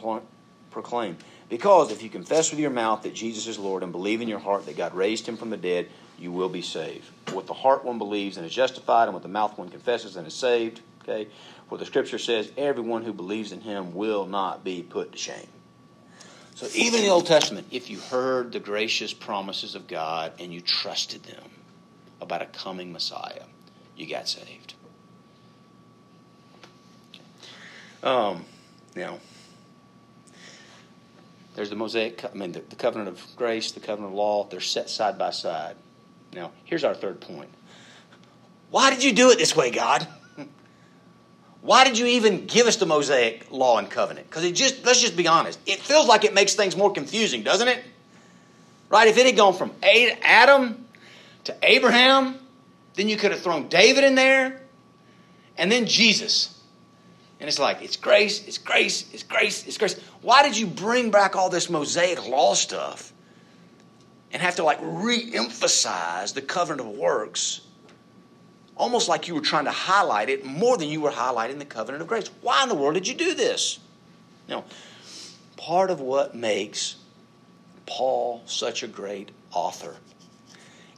[0.69, 1.17] proclaim.
[1.49, 4.39] Because if you confess with your mouth that Jesus is Lord and believe in your
[4.39, 7.07] heart that God raised him from the dead, you will be saved.
[7.33, 10.25] With the heart one believes and is justified, and with the mouth one confesses and
[10.25, 10.81] is saved.
[11.03, 11.27] Okay?
[11.69, 15.47] For the scripture says, everyone who believes in him will not be put to shame.
[16.55, 20.53] So even in the Old Testament, if you heard the gracious promises of God and
[20.53, 21.43] you trusted them
[22.21, 23.43] about a coming Messiah,
[23.97, 24.73] you got saved.
[28.01, 28.45] Um,
[28.95, 29.19] now,
[31.55, 34.59] there's the Mosaic, I mean, the, the covenant of grace, the covenant of law, they're
[34.59, 35.75] set side by side.
[36.33, 37.49] Now, here's our third point.
[38.71, 40.05] Why did you do it this way, God?
[41.61, 44.29] Why did you even give us the Mosaic law and covenant?
[44.29, 47.41] Because it just, let's just be honest, it feels like it makes things more confusing,
[47.41, 47.81] doesn't it?
[48.89, 49.07] Right?
[49.07, 50.85] If it had gone from Adam
[51.45, 52.37] to Abraham,
[52.95, 54.61] then you could have thrown David in there,
[55.57, 56.54] and then Jesus.
[57.39, 59.99] And it's like, it's grace, it's grace, it's grace, it's grace.
[60.21, 63.11] Why did you bring back all this Mosaic law stuff
[64.31, 67.61] and have to like re emphasize the covenant of works?
[68.77, 72.01] Almost like you were trying to highlight it more than you were highlighting the covenant
[72.01, 72.29] of grace.
[72.41, 73.79] Why in the world did you do this?
[74.47, 74.65] Now,
[75.57, 76.95] part of what makes
[77.85, 79.95] Paul such a great author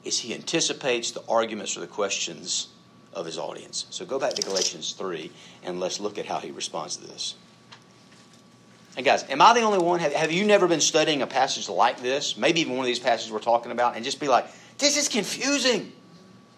[0.03, 2.69] is he anticipates the arguments or the questions
[3.17, 3.85] of his audience.
[3.89, 5.31] So go back to Galatians 3
[5.63, 7.35] and let's look at how he responds to this.
[8.95, 9.99] And guys, am I the only one?
[9.99, 12.37] Have, have you never been studying a passage like this?
[12.37, 15.07] Maybe even one of these passages we're talking about, and just be like, this is
[15.07, 15.91] confusing.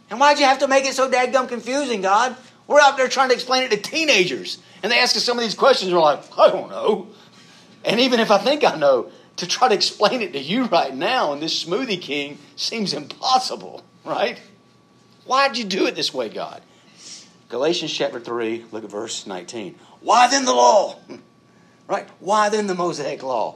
[0.10, 2.36] And why'd you have to make it so dadgum confusing, God?
[2.68, 4.60] We're out there trying to explain it to teenagers.
[4.84, 7.08] And they ask us some of these questions, we're like, I don't know.
[7.84, 10.94] And even if I think I know, to try to explain it to you right
[10.94, 14.40] now in this smoothie king seems impossible, right?
[15.30, 16.60] Why'd you do it this way, God?
[17.50, 19.76] Galatians chapter 3, look at verse 19.
[20.02, 20.98] Why then the law?
[21.88, 22.08] Right?
[22.20, 23.56] Why then the Mosaic law?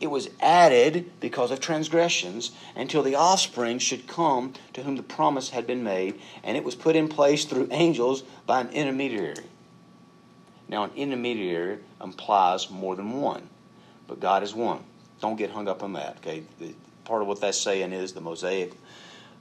[0.00, 5.48] It was added because of transgressions until the offspring should come to whom the promise
[5.48, 9.44] had been made, and it was put in place through angels by an intermediary.
[10.68, 13.48] Now, an intermediary implies more than one,
[14.06, 14.84] but God is one.
[15.22, 16.42] Don't get hung up on that, okay?
[17.04, 18.74] Part of what that's saying is the Mosaic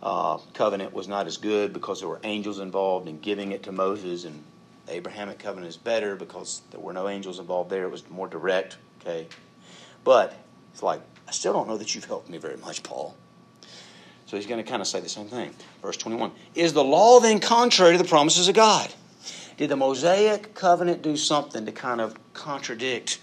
[0.01, 3.71] uh, covenant was not as good because there were angels involved in giving it to
[3.71, 4.43] Moses, and
[4.85, 7.83] the Abrahamic covenant is better because there were no angels involved there.
[7.83, 9.27] It was more direct, okay?
[10.03, 10.33] But
[10.73, 13.15] it's like, I still don't know that you've helped me very much, Paul.
[14.25, 15.53] So he's going to kind of say the same thing.
[15.81, 18.93] Verse 21 Is the law then contrary to the promises of God?
[19.57, 23.19] Did the Mosaic covenant do something to kind of contradict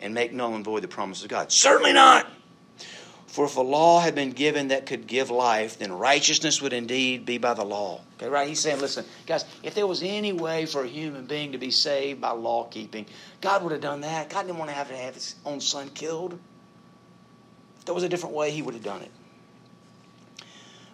[0.00, 1.52] and make null and void the promises of God?
[1.52, 2.26] Certainly not.
[3.28, 7.26] For if a law had been given that could give life, then righteousness would indeed
[7.26, 8.00] be by the law.
[8.16, 8.48] Okay, right?
[8.48, 11.70] He's saying, listen, guys, if there was any way for a human being to be
[11.70, 13.04] saved by law keeping,
[13.42, 14.30] God would have done that.
[14.30, 16.38] God didn't want to have to have his own son killed.
[17.78, 19.10] If there was a different way, he would have done it.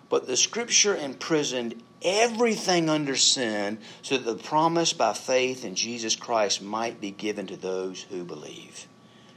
[0.08, 6.16] But the scripture imprisoned everything under sin so that the promise by faith in Jesus
[6.16, 8.88] Christ might be given to those who believe.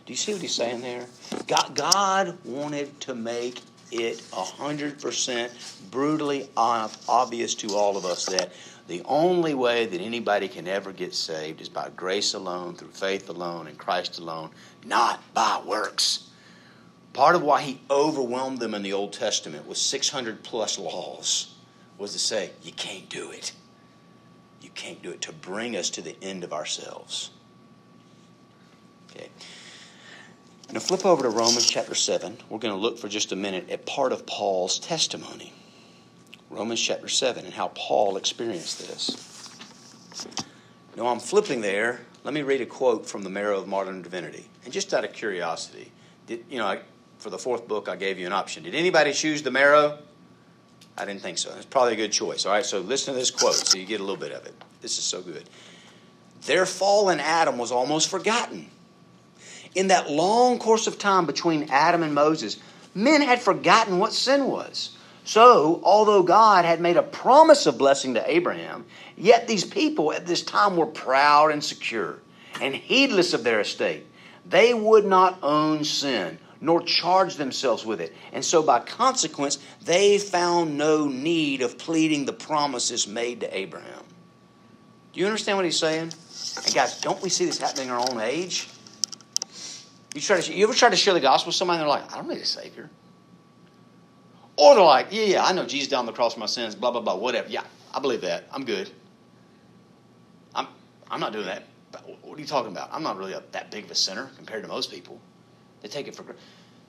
[0.08, 1.06] Do you see what he's saying there?
[1.48, 8.54] God, God wanted to make it 100% brutally obvious to all of us that
[8.88, 13.28] the only way that anybody can ever get saved is by grace alone, through faith
[13.28, 14.52] alone, and Christ alone,
[14.86, 16.30] not by works.
[17.12, 21.54] Part of why he overwhelmed them in the Old Testament with 600 plus laws
[21.98, 23.52] was to say, you can't do it.
[24.62, 27.32] You can't do it, to bring us to the end of ourselves.
[29.12, 29.28] Okay.
[30.72, 32.38] Now flip over to Romans chapter 7.
[32.50, 35.54] We're going to look for just a minute at part of Paul's testimony.
[36.50, 40.28] Romans chapter 7 and how Paul experienced this.
[40.98, 42.02] Now I'm flipping there.
[42.26, 44.46] Let me read a quote from the Marrow of Modern Divinity.
[44.66, 45.92] And just out of curiosity,
[46.26, 46.82] did, you know, I,
[47.20, 48.64] for the fourth book, I gave you an option.
[48.64, 50.00] Did anybody choose the Marrow?
[50.98, 51.54] I didn't think so.
[51.56, 52.46] It's probably a good choice.
[52.46, 54.54] All right, so listen to this quote so you get a little bit of it.
[54.82, 55.50] This is so good.
[56.42, 58.70] Their fallen Adam was almost forgotten
[59.76, 62.58] in that long course of time between Adam and Moses,
[62.94, 64.98] men had forgotten what sin was.
[65.24, 68.86] So, although God had made a promise of blessing to Abraham,
[69.18, 72.20] yet these people at this time were proud and secure
[72.62, 74.06] and heedless of their estate.
[74.50, 78.16] They would not own sin, nor charge themselves with it.
[78.32, 84.04] And so, by consequence, they found no need of pleading the promises made to Abraham.
[85.12, 86.14] Do you understand what he's saying?
[86.66, 88.70] And, guys, don't we see this happening in our own age?
[90.18, 92.12] You try to, you ever try to share the gospel with somebody and they're like,
[92.12, 92.90] I don't need a Savior.
[94.56, 96.90] Or they're like, yeah, yeah, I know Jesus down the cross for my sins, blah,
[96.90, 97.48] blah, blah, whatever.
[97.50, 97.62] Yeah,
[97.94, 98.46] I believe that.
[98.52, 98.90] I'm good.
[100.56, 100.66] I'm,
[101.12, 101.68] I'm not doing that.
[102.24, 102.90] What are you talking about?
[102.92, 105.22] I'm not really a, that big of a sinner compared to most people.
[105.82, 106.42] They take it for granted.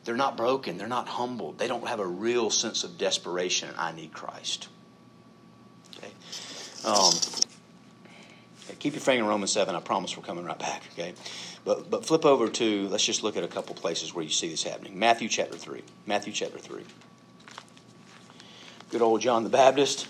[0.04, 0.78] They're not broken.
[0.78, 1.58] They're not humbled.
[1.58, 3.68] They don't have a real sense of desperation.
[3.76, 4.68] I need Christ.
[5.98, 6.12] Okay.
[6.82, 7.12] Um,
[8.78, 9.74] keep your finger in Romans 7.
[9.74, 10.82] I promise we're coming right back.
[10.94, 11.12] Okay.
[11.68, 14.48] But, but flip over to, let's just look at a couple places where you see
[14.48, 14.98] this happening.
[14.98, 15.82] Matthew chapter 3.
[16.06, 16.82] Matthew chapter 3.
[18.90, 20.08] Good old John the Baptist.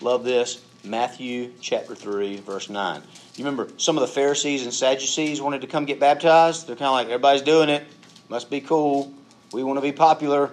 [0.00, 0.60] Love this.
[0.82, 3.02] Matthew chapter 3, verse 9.
[3.36, 6.66] You remember some of the Pharisees and Sadducees wanted to come get baptized?
[6.66, 7.84] They're kind of like, everybody's doing it.
[8.28, 9.14] Must be cool.
[9.52, 10.50] We want to be popular.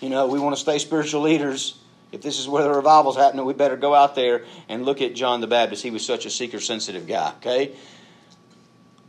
[0.00, 1.78] You know, we want to stay spiritual leaders.
[2.10, 5.14] If this is where the revival's happening, we better go out there and look at
[5.14, 5.84] John the Baptist.
[5.84, 7.76] He was such a seeker sensitive guy, okay?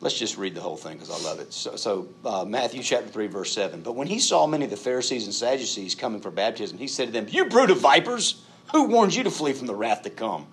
[0.01, 1.53] Let's just read the whole thing because I love it.
[1.53, 3.81] So, so uh, Matthew chapter 3, verse 7.
[3.81, 7.07] But when he saw many of the Pharisees and Sadducees coming for baptism, he said
[7.07, 10.09] to them, You brood of vipers, who warned you to flee from the wrath to
[10.09, 10.47] come?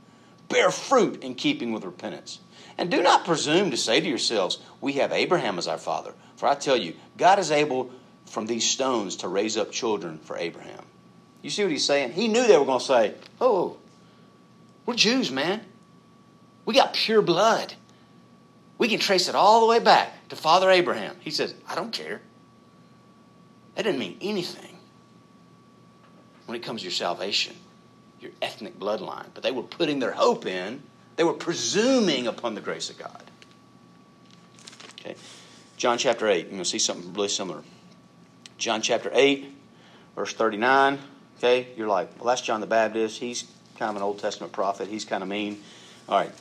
[0.53, 2.39] bear fruit in keeping with repentance.
[2.79, 6.15] And do not presume to say to yourselves, We have Abraham as our father.
[6.37, 7.91] For I tell you, God is able
[8.27, 10.85] from these stones to raise up children for Abraham.
[11.43, 12.13] You see what he's saying?
[12.13, 13.79] He knew they were going to say, Oh,
[14.87, 15.61] we're Jews, man.
[16.65, 17.75] We got pure blood.
[18.83, 21.15] We can trace it all the way back to Father Abraham.
[21.21, 22.21] He says, I don't care.
[23.77, 24.77] That didn't mean anything
[26.47, 27.55] when it comes to your salvation,
[28.21, 29.29] your ethnic bloodline.
[29.35, 30.83] But they were putting their hope in,
[31.15, 33.23] they were presuming upon the grace of God.
[34.99, 35.15] Okay.
[35.77, 37.63] John chapter 8, you're going to see something really similar.
[38.59, 39.47] John chapter 8,
[40.17, 40.99] verse 39.
[41.39, 43.21] Okay, you're like, well, that's John the Baptist.
[43.21, 43.45] He's
[43.79, 44.89] kind of an Old Testament prophet.
[44.89, 45.63] He's kind of mean.
[46.09, 46.33] All right,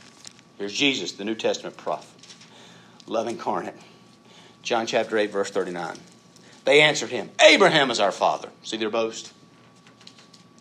[0.58, 2.08] here's Jesus, the New Testament prophet,
[3.08, 3.76] love incarnate.
[4.64, 5.98] John chapter 8, verse 39.
[6.66, 8.50] They answered him, Abraham is our father.
[8.64, 9.34] See their boast?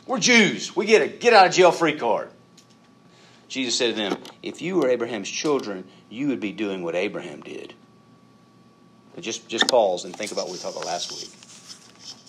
[0.07, 0.75] We're Jews.
[0.75, 2.31] We get a get out of jail free card.
[3.49, 7.43] Jesus said to them, If you were Abraham's children, you would be doing what Abraham
[7.43, 7.75] did.
[9.15, 11.31] But just, just pause and think about what we talked about last week.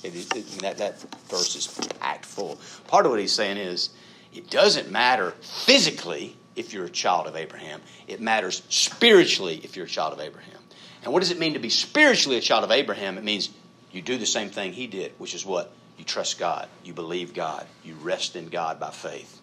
[0.04, 1.68] It, that, that verse is
[2.00, 2.60] packed full.
[2.88, 3.92] Part of what he's saying is
[4.34, 9.86] it doesn't matter physically if you're a child of Abraham, it matters spiritually if you're
[9.86, 10.58] a child of Abraham.
[11.04, 13.18] And what does it mean to be spiritually a child of Abraham?
[13.18, 13.50] It means
[13.92, 15.72] you do the same thing he did, which is what?
[15.98, 19.40] You trust God, you believe God, you rest in God by faith.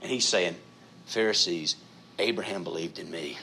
[0.00, 0.56] And he's saying,
[1.06, 1.76] Pharisees,
[2.18, 3.38] Abraham believed in me.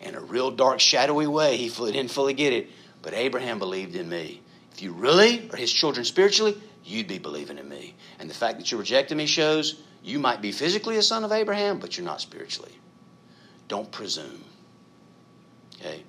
[0.00, 2.70] In a real dark, shadowy way, he didn't fully get it,
[3.02, 4.40] but Abraham believed in me.
[4.72, 7.94] If you really are his children spiritually, you'd be believing in me.
[8.18, 11.32] And the fact that you're rejecting me shows you might be physically a son of
[11.32, 12.70] Abraham, but you're not spiritually.
[13.66, 14.44] Don't presume.
[15.74, 16.04] Okay?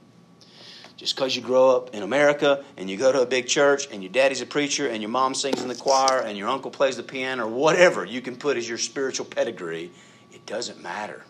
[0.98, 4.04] Just because you grow up in America and you go to a big church and
[4.04, 6.96] your daddy's a preacher and your mom sings in the choir and your uncle plays
[6.96, 9.92] the piano or whatever you can put as your spiritual pedigree,
[10.32, 11.24] it doesn't matter.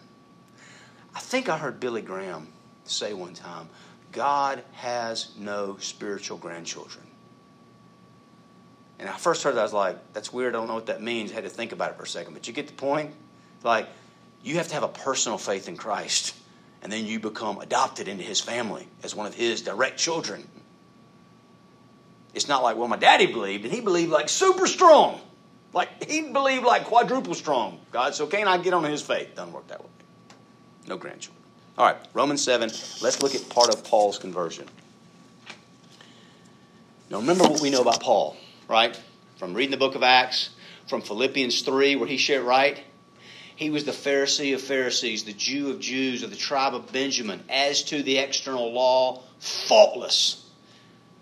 [1.16, 2.50] I think I heard Billy Graham
[2.84, 3.70] say one time
[4.12, 7.07] God has no spiritual grandchildren.
[9.00, 10.56] And I first heard that, I was like, that's weird.
[10.56, 11.32] I don't know what that means.
[11.32, 12.34] I had to think about it for a second.
[12.34, 13.12] But you get the point?
[13.64, 13.88] Like,
[14.44, 16.36] you have to have a personal faith in Christ.
[16.82, 20.48] And then you become adopted into his family as one of his direct children.
[22.34, 25.20] It's not like, well, my daddy believed, and he believed like super strong.
[25.74, 27.80] Like, he believed like quadruple strong.
[27.92, 29.36] God, so can't I get on his faith?
[29.36, 29.90] Doesn't work that way.
[30.88, 31.44] No grandchildren.
[31.78, 32.70] All right, Romans 7.
[33.02, 34.68] Let's look at part of Paul's conversion.
[37.10, 39.00] Now, remember what we know about Paul right?
[39.38, 40.50] From reading the book of Acts,
[40.88, 42.82] from Philippians 3, where he shared right.
[43.56, 47.44] He was the Pharisee of Pharisees, the Jew of Jews, of the tribe of Benjamin.
[47.50, 50.46] As to the external law, faultless,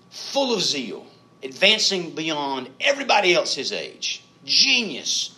[0.09, 1.05] full of zeal,
[1.43, 4.23] advancing beyond everybody else his age.
[4.43, 5.35] Genius.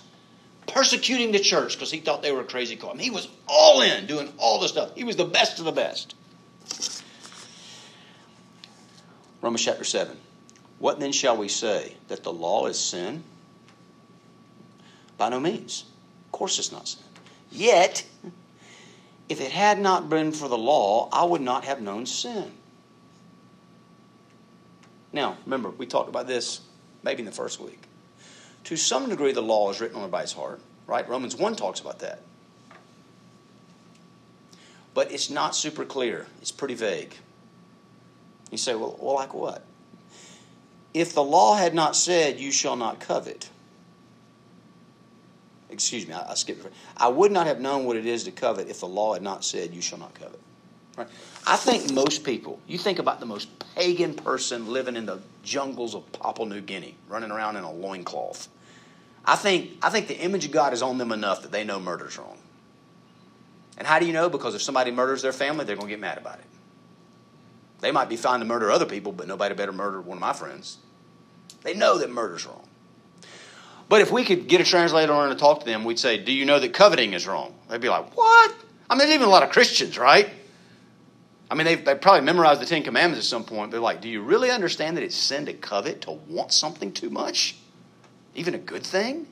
[0.67, 2.99] Persecuting the church because he thought they were a crazy cult.
[2.99, 4.91] he was all in, doing all the stuff.
[4.95, 6.15] He was the best of the best.
[9.41, 10.17] Romans chapter 7.
[10.79, 11.95] What then shall we say?
[12.07, 13.23] That the law is sin?
[15.17, 15.85] By no means.
[16.27, 17.03] Of course it's not sin.
[17.51, 18.05] Yet,
[19.29, 22.51] if it had not been for the law, I would not have known sin.
[25.13, 26.61] Now, remember, we talked about this
[27.03, 27.81] maybe in the first week.
[28.65, 31.07] To some degree, the law is written on everybody's heart, right?
[31.07, 32.21] Romans 1 talks about that.
[34.93, 37.15] But it's not super clear, it's pretty vague.
[38.51, 39.63] You say, well, well like what?
[40.93, 43.49] If the law had not said, You shall not covet,
[45.69, 46.65] excuse me, I, I skipped.
[46.95, 49.43] I would not have known what it is to covet if the law had not
[49.43, 50.39] said, You shall not covet.
[50.97, 51.07] Right?
[51.45, 55.93] I think most people, you think about the most pagan person living in the jungles
[55.93, 58.49] of Papua New Guinea, running around in a loincloth.
[59.23, 61.79] I think, I think the image of God is on them enough that they know
[61.79, 62.37] murder's wrong.
[63.77, 64.29] And how do you know?
[64.29, 66.45] Because if somebody murders their family, they're going to get mad about it.
[67.79, 70.33] They might be fine to murder other people, but nobody better murder one of my
[70.33, 70.77] friends.
[71.63, 72.67] They know that murder's wrong.
[73.89, 76.31] But if we could get a translator on and talk to them, we'd say, Do
[76.31, 77.53] you know that coveting is wrong?
[77.69, 78.55] They'd be like, What?
[78.89, 80.29] I mean, there's even a lot of Christians, right?
[81.49, 83.71] I mean, they've, they've probably memorized the Ten Commandments at some point.
[83.71, 87.09] They're like, Do you really understand that it's sin to covet, to want something too
[87.09, 87.57] much?
[88.35, 89.27] Even a good thing?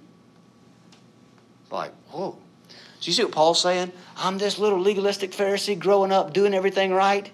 [1.69, 2.37] Like, whoa.
[2.99, 3.91] So you see what Paul's saying?
[4.17, 7.29] I'm this little legalistic Pharisee growing up, doing everything right.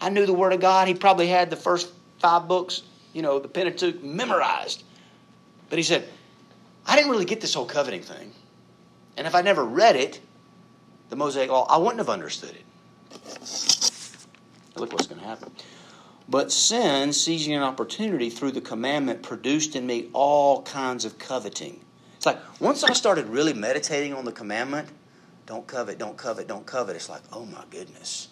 [0.00, 0.88] I knew the Word of God.
[0.88, 2.82] He probably had the first five books,
[3.12, 4.84] you know, the Pentateuch memorized.
[5.68, 6.08] But he said,
[6.86, 8.32] I didn't really get this whole coveting thing.
[9.16, 10.20] And if I never read it,
[11.08, 12.64] the Mosaic Law, I wouldn't have understood it.
[14.76, 15.50] Look what's going to happen.
[16.28, 21.80] But sin, seizing an opportunity through the commandment, produced in me all kinds of coveting.
[22.16, 24.88] It's like once I started really meditating on the commandment,
[25.46, 26.96] don't covet, don't covet, don't covet.
[26.96, 28.28] It's like, oh my goodness.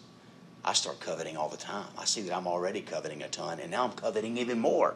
[0.64, 1.86] I start coveting all the time.
[1.98, 4.94] I see that I'm already coveting a ton, and now I'm coveting even more.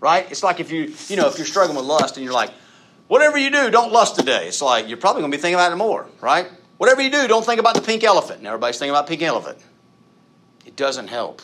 [0.00, 0.28] Right?
[0.30, 2.50] It's like if you, you know, if you're struggling with lust and you're like,
[3.06, 4.48] whatever you do, don't lust today.
[4.48, 6.48] It's like you're probably going to be thinking about it more, right?
[6.78, 8.38] Whatever you do, don't think about the pink elephant.
[8.38, 9.58] And everybody's thinking about pink elephant.
[10.66, 11.42] It doesn't help.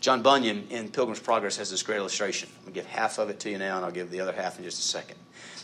[0.00, 2.48] John Bunyan in Pilgrim's Progress has this great illustration.
[2.56, 4.32] I'm going to give half of it to you now, and I'll give the other
[4.32, 5.16] half in just a second.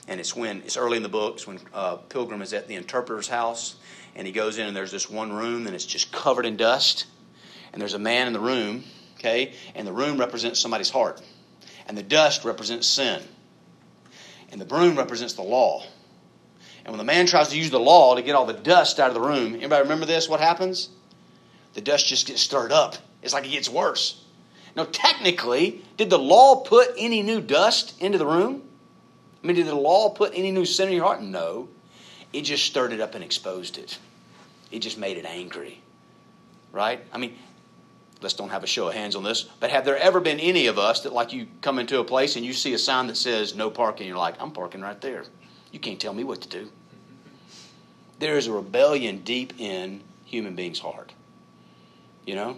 [0.06, 1.34] And it's when it's early in the book.
[1.34, 3.76] It's when uh, Pilgrim is at the interpreter's house,
[4.14, 7.06] and he goes in, and there's this one room, and it's just covered in dust.
[7.72, 8.84] And there's a man in the room,
[9.18, 11.20] okay, and the room represents somebody's heart,
[11.86, 13.22] and the dust represents sin,
[14.50, 15.84] and the broom represents the law.
[16.84, 19.08] And when the man tries to use the law to get all the dust out
[19.08, 20.28] of the room, anybody remember this?
[20.28, 20.88] What happens?
[21.74, 22.96] The dust just gets stirred up.
[23.22, 24.24] It's like it gets worse.
[24.74, 28.62] Now, technically, did the law put any new dust into the room?
[29.42, 31.22] I mean, did the law put any new sin in your heart?
[31.22, 31.68] No.
[32.32, 33.98] It just stirred it up and exposed it.
[34.70, 35.80] It just made it angry.
[36.72, 37.00] Right?
[37.12, 37.36] I mean,
[38.20, 40.66] let's don't have a show of hands on this, but have there ever been any
[40.66, 43.16] of us that, like, you come into a place and you see a sign that
[43.16, 45.24] says no parking, you're like, I'm parking right there.
[45.72, 46.70] You can't tell me what to do.
[48.18, 51.12] There is a rebellion deep in human beings' heart.
[52.26, 52.56] You know?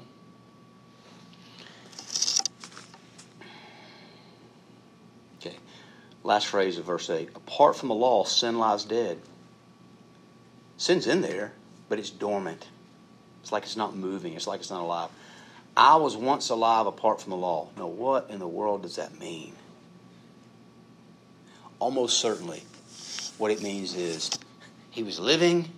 [5.41, 5.57] Okay.
[6.25, 7.29] Last phrase of verse 8.
[7.37, 9.21] Apart from the law, sin lies dead.
[10.81, 11.53] Sin's in there,
[11.91, 12.67] but it's dormant.
[13.43, 14.33] It's like it's not moving.
[14.33, 15.11] It's like it's not alive.
[15.77, 17.69] I was once alive apart from the law.
[17.77, 19.53] Now, what in the world does that mean?
[21.81, 22.63] Almost certainly,
[23.37, 24.31] what it means is
[24.91, 25.69] he was living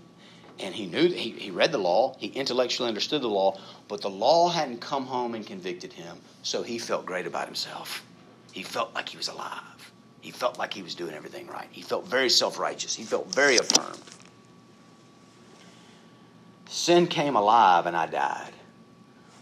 [0.60, 4.10] and he knew he, he read the law, he intellectually understood the law, but the
[4.10, 8.04] law hadn't come home and convicted him, so he felt great about himself.
[8.52, 9.92] He felt like he was alive.
[10.20, 11.66] He felt like he was doing everything right.
[11.72, 12.94] He felt very self righteous.
[12.94, 13.98] He felt very affirmed.
[16.72, 18.54] Sin came alive and I died.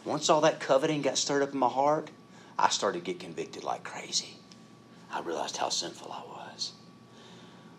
[0.05, 2.11] Once all that coveting got stirred up in my heart,
[2.59, 4.35] I started to get convicted like crazy.
[5.13, 6.73] I realized how sinful I was.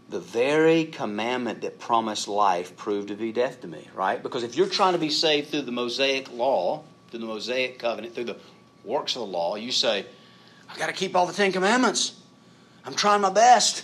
[0.07, 4.23] The very commandment that promised life proved to be death to me, right?
[4.23, 8.15] Because if you're trying to be saved through the Mosaic law, through the Mosaic covenant,
[8.15, 8.37] through the
[8.85, 10.05] works of the law, you say,
[10.69, 12.17] I've got to keep all the Ten Commandments.
[12.85, 13.83] I'm trying my best.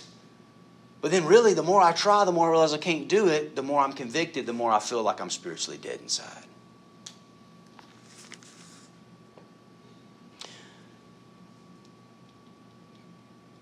[1.00, 3.54] But then, really, the more I try, the more I realize I can't do it,
[3.54, 6.44] the more I'm convicted, the more I feel like I'm spiritually dead inside.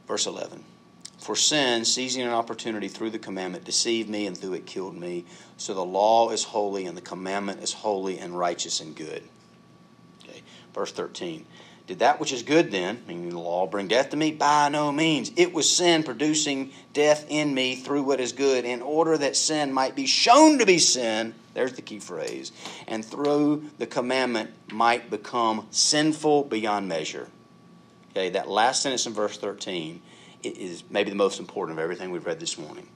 [0.07, 0.64] Verse 11
[1.18, 5.26] For sin, seizing an opportunity through the commandment, deceived me, and through it killed me.
[5.59, 9.22] So the law is holy, and the commandment is holy and righteous and good.
[10.24, 10.43] Okay.
[10.72, 11.45] Verse 13
[11.87, 14.32] Did that which is good then, meaning the law, bring death to me?
[14.32, 15.30] By no means.
[15.37, 19.72] It was sin producing death in me through what is good, in order that sin
[19.72, 21.34] might be shown to be sin.
[21.55, 22.51] There's the key phrase.
[22.89, 27.28] And through the commandment might become sinful beyond measure.
[28.11, 30.03] Okay, that last sentence in verse 13
[30.43, 32.89] is maybe the most important of everything we've read this morning.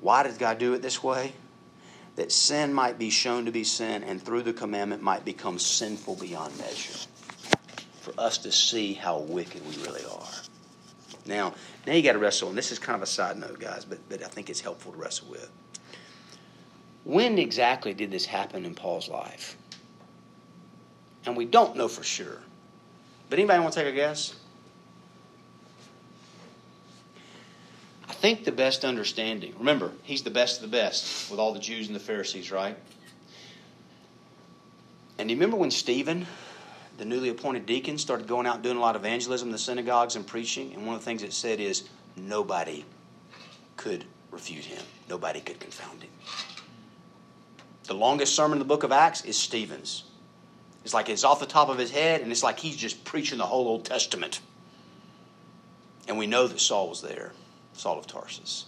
[0.00, 1.32] Why did God do it this way?
[2.16, 6.16] That sin might be shown to be sin, and through the commandment might become sinful
[6.16, 6.98] beyond measure.
[8.02, 10.28] For us to see how wicked we really are.
[11.26, 11.54] Now,
[11.86, 13.98] now you got to wrestle, and this is kind of a side note, guys, but,
[14.08, 15.50] but I think it's helpful to wrestle with.
[17.04, 19.56] When exactly did this happen in Paul's life?
[21.26, 22.38] And we don't know for sure.
[23.28, 24.34] But anybody want to take a guess?
[28.24, 31.88] Think the best understanding, remember, he's the best of the best with all the Jews
[31.88, 32.74] and the Pharisees, right?
[35.18, 36.26] And do you remember when Stephen,
[36.96, 40.16] the newly appointed deacon, started going out doing a lot of evangelism in the synagogues
[40.16, 40.72] and preaching?
[40.72, 42.86] And one of the things it said is nobody
[43.76, 46.10] could refute him, nobody could confound him.
[47.88, 50.04] The longest sermon in the book of Acts is Stephen's.
[50.82, 53.36] It's like it's off the top of his head, and it's like he's just preaching
[53.36, 54.40] the whole Old Testament.
[56.08, 57.32] And we know that Saul was there,
[57.74, 58.66] Saul of Tarsus.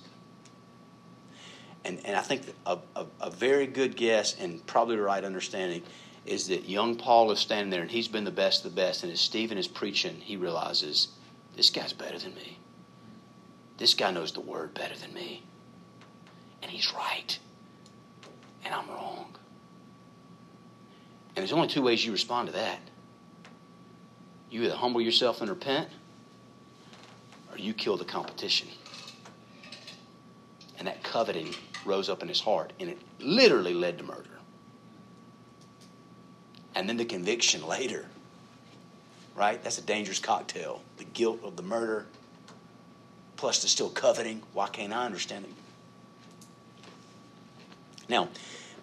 [1.84, 5.82] And, and I think a, a, a very good guess and probably the right understanding
[6.24, 9.04] is that young Paul is standing there and he's been the best of the best.
[9.04, 11.09] And as Stephen is preaching, he realizes
[11.54, 12.59] this guy's better than me.
[13.78, 15.42] This guy knows the word better than me.
[16.62, 17.38] And he's right.
[18.64, 19.26] And I'm wrong.
[21.36, 22.80] And there's only two ways you respond to that.
[24.50, 25.88] You either humble yourself and repent,
[27.52, 28.68] or you kill the competition.
[30.79, 31.55] And that coveting
[31.85, 34.31] rose up in his heart, and it literally led to murder.
[36.74, 38.07] And then the conviction later,
[39.35, 39.62] right?
[39.62, 40.83] That's a dangerous cocktail.
[40.99, 42.07] The guilt of the murder,
[43.37, 44.43] plus the still coveting.
[44.53, 45.53] Why can't I understand it?
[48.09, 48.29] Now,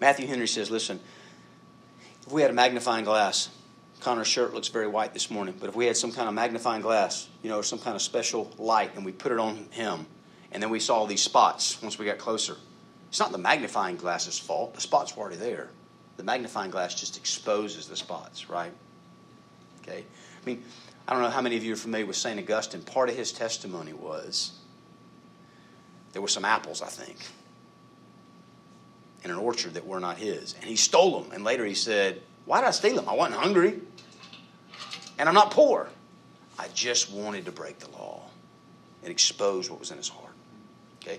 [0.00, 1.00] Matthew Henry says, listen,
[2.26, 3.48] if we had a magnifying glass,
[4.00, 6.82] Connor's shirt looks very white this morning, but if we had some kind of magnifying
[6.82, 10.06] glass, you know, some kind of special light, and we put it on him,
[10.54, 12.56] and then we saw these spots once we got closer,
[13.08, 14.74] it's not the magnifying glass's fault.
[14.74, 15.68] The spots were already there.
[16.16, 18.72] The magnifying glass just exposes the spots, right?
[19.82, 20.04] Okay?
[20.04, 20.62] I mean,
[21.06, 22.38] I don't know how many of you are familiar with St.
[22.38, 22.82] Augustine.
[22.82, 24.52] Part of his testimony was
[26.12, 27.18] there were some apples, I think,
[29.24, 30.54] in an orchard that were not his.
[30.54, 31.32] And he stole them.
[31.32, 33.08] And later he said, Why did I steal them?
[33.08, 33.80] I wasn't hungry.
[35.18, 35.88] And I'm not poor.
[36.58, 38.22] I just wanted to break the law
[39.02, 40.33] and expose what was in his heart.
[41.04, 41.18] Okay?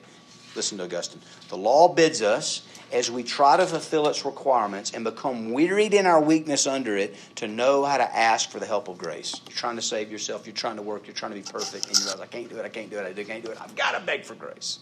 [0.56, 1.22] Listen to Augustine.
[1.50, 6.06] The law bids us, as we try to fulfill its requirements and become wearied in
[6.06, 9.42] our weakness under it, to know how to ask for the help of grace.
[9.48, 11.98] You're trying to save yourself, you're trying to work, you're trying to be perfect, and
[11.98, 13.62] you realize, I can't do it, I can't do it, I can't do it.
[13.62, 14.80] I've got to beg for grace.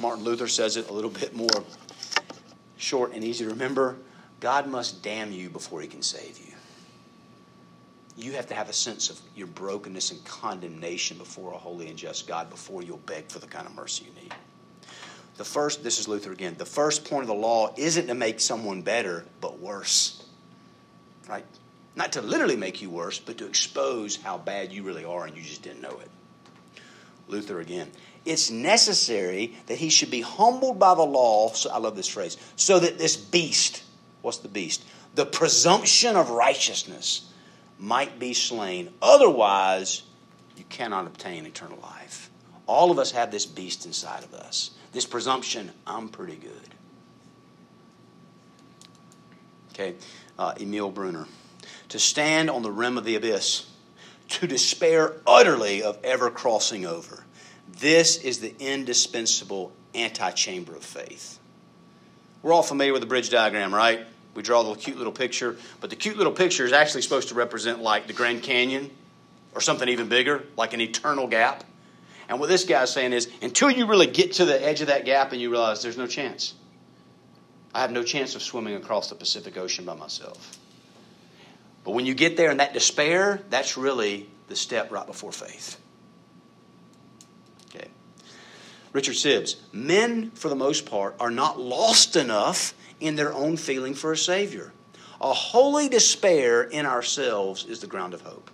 [0.00, 1.64] Martin Luther says it a little bit more
[2.76, 3.96] short and easy to remember.
[4.40, 6.53] God must damn you before he can save you.
[8.16, 11.98] You have to have a sense of your brokenness and condemnation before a holy and
[11.98, 14.34] just God before you'll beg for the kind of mercy you need.
[15.36, 18.38] The first, this is Luther again, the first point of the law isn't to make
[18.38, 20.24] someone better, but worse.
[21.28, 21.44] Right?
[21.96, 25.36] Not to literally make you worse, but to expose how bad you really are and
[25.36, 26.10] you just didn't know it.
[27.26, 27.90] Luther again.
[28.24, 31.50] It's necessary that he should be humbled by the law.
[31.52, 32.36] So, I love this phrase.
[32.56, 33.82] So that this beast,
[34.22, 34.84] what's the beast?
[35.14, 37.30] The presumption of righteousness
[37.78, 38.92] might be slain.
[39.02, 40.02] Otherwise,
[40.56, 42.30] you cannot obtain eternal life.
[42.66, 46.50] All of us have this beast inside of us this presumption I'm pretty good.
[49.72, 49.96] Okay,
[50.38, 51.26] uh, Emil Brunner.
[51.90, 53.68] To stand on the rim of the abyss,
[54.28, 57.24] to despair utterly of ever crossing over.
[57.80, 61.40] This is the indispensable antechamber of faith.
[62.42, 64.06] We're all familiar with the bridge diagram, right?
[64.34, 67.34] We draw the cute little picture, but the cute little picture is actually supposed to
[67.34, 68.90] represent like the Grand Canyon
[69.54, 71.64] or something even bigger, like an eternal gap.
[72.28, 75.04] And what this guy's saying is until you really get to the edge of that
[75.04, 76.54] gap and you realize there's no chance,
[77.74, 80.58] I have no chance of swimming across the Pacific Ocean by myself.
[81.84, 85.78] But when you get there in that despair, that's really the step right before faith.
[87.74, 87.88] Okay.
[88.94, 93.92] Richard Sibbes, men, for the most part, are not lost enough in their own feeling
[93.92, 94.72] for a Savior.
[95.20, 98.50] A holy despair in ourselves is the ground of hope.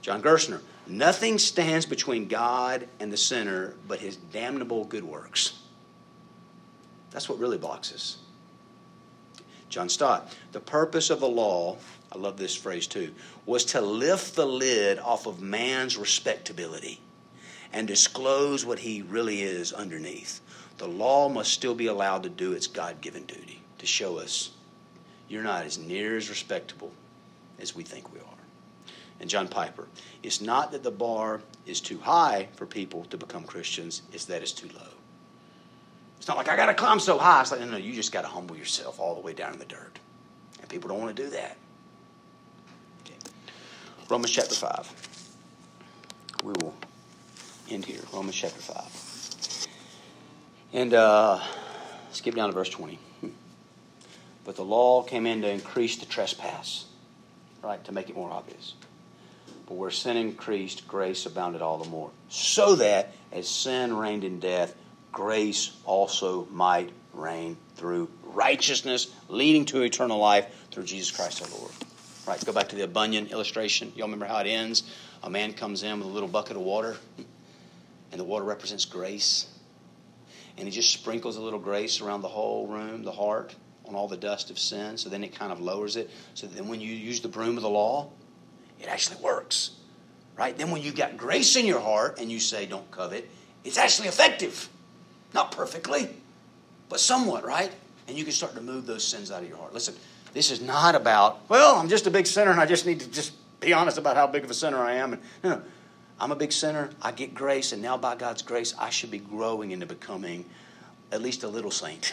[0.00, 5.60] John Gerstner, Nothing stands between God and the sinner but his damnable good works.
[7.10, 8.16] That's what really blocks us.
[9.68, 11.76] John Stott, the purpose of the law,
[12.10, 13.14] I love this phrase too,
[13.46, 16.98] was to lift the lid off of man's respectability
[17.72, 20.40] and disclose what he really is underneath.
[20.78, 24.50] The law must still be allowed to do its God given duty to show us
[25.28, 26.92] you're not as near as respectable
[27.60, 28.30] as we think we are
[29.20, 29.86] and John Piper.
[30.22, 34.42] It's not that the bar is too high for people to become Christians, it's that
[34.42, 34.88] it's too low.
[36.18, 37.42] It's not like I got to climb so high.
[37.42, 39.58] It's like, no, no, you just got to humble yourself all the way down in
[39.58, 39.98] the dirt.
[40.60, 41.56] And people don't want to do that.
[43.04, 43.14] Okay.
[44.08, 45.28] Romans chapter 5.
[46.44, 46.74] We will
[47.70, 48.00] end here.
[48.12, 49.66] Romans chapter 5.
[50.72, 51.40] And uh,
[52.12, 52.98] skip down to verse 20.
[54.44, 56.86] But the law came in to increase the trespass,
[57.62, 58.74] right, to make it more obvious.
[59.66, 62.10] But where sin increased, grace abounded all the more.
[62.28, 64.74] So that as sin reigned in death,
[65.12, 71.72] grace also might reign through righteousness, leading to eternal life through Jesus Christ our Lord.
[72.26, 73.92] Right, go back to the Bunyan illustration.
[73.94, 74.82] Y'all remember how it ends?
[75.22, 76.96] A man comes in with a little bucket of water,
[78.10, 79.46] and the water represents grace.
[80.56, 83.54] And he just sprinkles a little grace around the whole room, the heart,
[83.86, 84.96] on all the dust of sin.
[84.96, 86.10] So then it kind of lowers it.
[86.34, 88.10] So then when you use the broom of the law,
[88.80, 89.70] it actually works.
[90.36, 90.56] Right?
[90.56, 93.28] Then when you've got grace in your heart and you say, don't covet,
[93.64, 94.68] it's actually effective.
[95.34, 96.08] Not perfectly,
[96.88, 97.70] but somewhat, right?
[98.08, 99.74] And you can start to move those sins out of your heart.
[99.74, 99.94] Listen,
[100.32, 103.10] this is not about, well, I'm just a big sinner and I just need to
[103.10, 105.18] just be honest about how big of a sinner I am.
[105.42, 105.62] And.
[106.20, 106.90] I'm a big sinner.
[107.00, 110.44] I get grace, and now by God's grace, I should be growing into becoming
[111.10, 112.12] at least a little saint.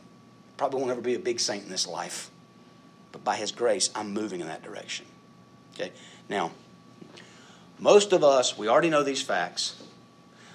[0.56, 2.30] Probably won't ever be a big saint in this life,
[3.12, 5.04] but by His grace, I'm moving in that direction.
[5.74, 5.92] Okay?
[6.30, 6.50] Now,
[7.78, 9.82] most of us, we already know these facts,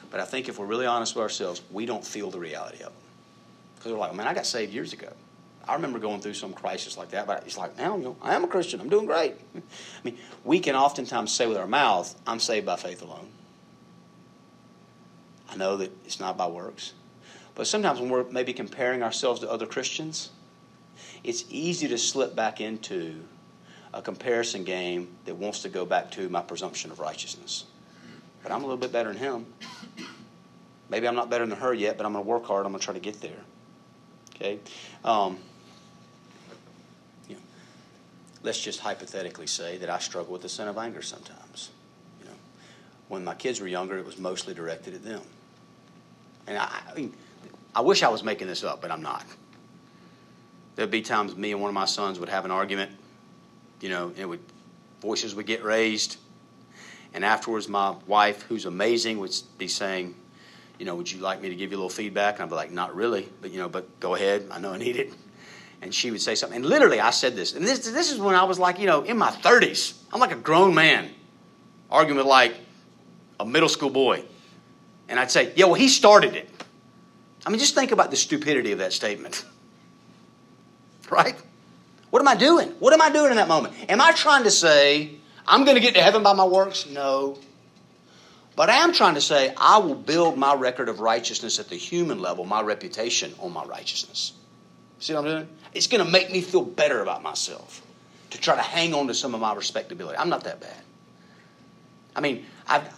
[0.10, 2.94] but I think if we're really honest with ourselves, we don't feel the reality of
[2.94, 2.94] them.
[3.76, 5.14] Because we're like, man, I got saved years ago.
[5.68, 8.36] I remember going through some crisis like that, but it's like, now, you know, I
[8.36, 8.80] am a Christian.
[8.80, 9.36] I'm doing great.
[9.56, 9.62] I
[10.04, 13.28] mean, we can oftentimes say with our mouth, I'm saved by faith alone.
[15.50, 16.94] I know that it's not by works.
[17.56, 20.30] But sometimes when we're maybe comparing ourselves to other Christians,
[21.24, 23.24] it's easy to slip back into
[23.94, 27.66] a comparison game that wants to go back to my presumption of righteousness.
[28.44, 29.46] But I'm a little bit better than him.
[30.90, 32.66] Maybe I'm not better than her yet, but I'm going to work hard.
[32.66, 33.40] I'm going to try to get there.
[34.36, 34.60] Okay?
[35.04, 35.40] Um,
[38.48, 41.70] let's just hypothetically say that I struggle with the sin of anger sometimes.
[42.22, 42.36] You know,
[43.10, 45.22] when my kids were younger, it was mostly directed at them.
[46.48, 47.14] And I, I mean,
[47.76, 49.26] I wish I was making this up, but I'm not.
[50.78, 52.92] There'd be times me and one of my sons would have an argument,
[53.82, 54.40] you know, it would
[55.02, 56.16] voices would get raised,
[57.14, 60.16] and afterwards my wife, who's amazing, would be saying,
[60.80, 62.36] you know, would you like me to give you a little feedback?
[62.36, 64.48] And I'd be like, not really, but you know, but go ahead.
[64.52, 65.14] I know I need it.
[65.82, 68.34] And she would say something, and literally I said this, and this this is when
[68.34, 69.96] I was like, you know, in my 30s.
[70.12, 71.10] I'm like a grown man,
[71.92, 72.56] arguing with like
[73.40, 74.24] a middle school boy,
[75.08, 76.50] and I'd say, yeah, well, he started it.
[77.46, 79.46] I mean, just think about the stupidity of that statement.
[81.10, 81.38] Right?
[82.10, 82.68] What am I doing?
[82.80, 83.74] What am I doing in that moment?
[83.90, 85.12] Am I trying to say,
[85.48, 86.86] I'm going to get to heaven by my works?
[86.86, 87.38] No.
[88.58, 91.76] But I am trying to say, I will build my record of righteousness at the
[91.76, 94.34] human level, my reputation on my righteousness.
[95.00, 95.48] See what I'm doing?
[95.74, 97.82] It's going to make me feel better about myself
[98.32, 100.18] to try to hang on to some of my respectability.
[100.18, 100.82] I'm not that bad.
[102.16, 102.90] I mean, I've,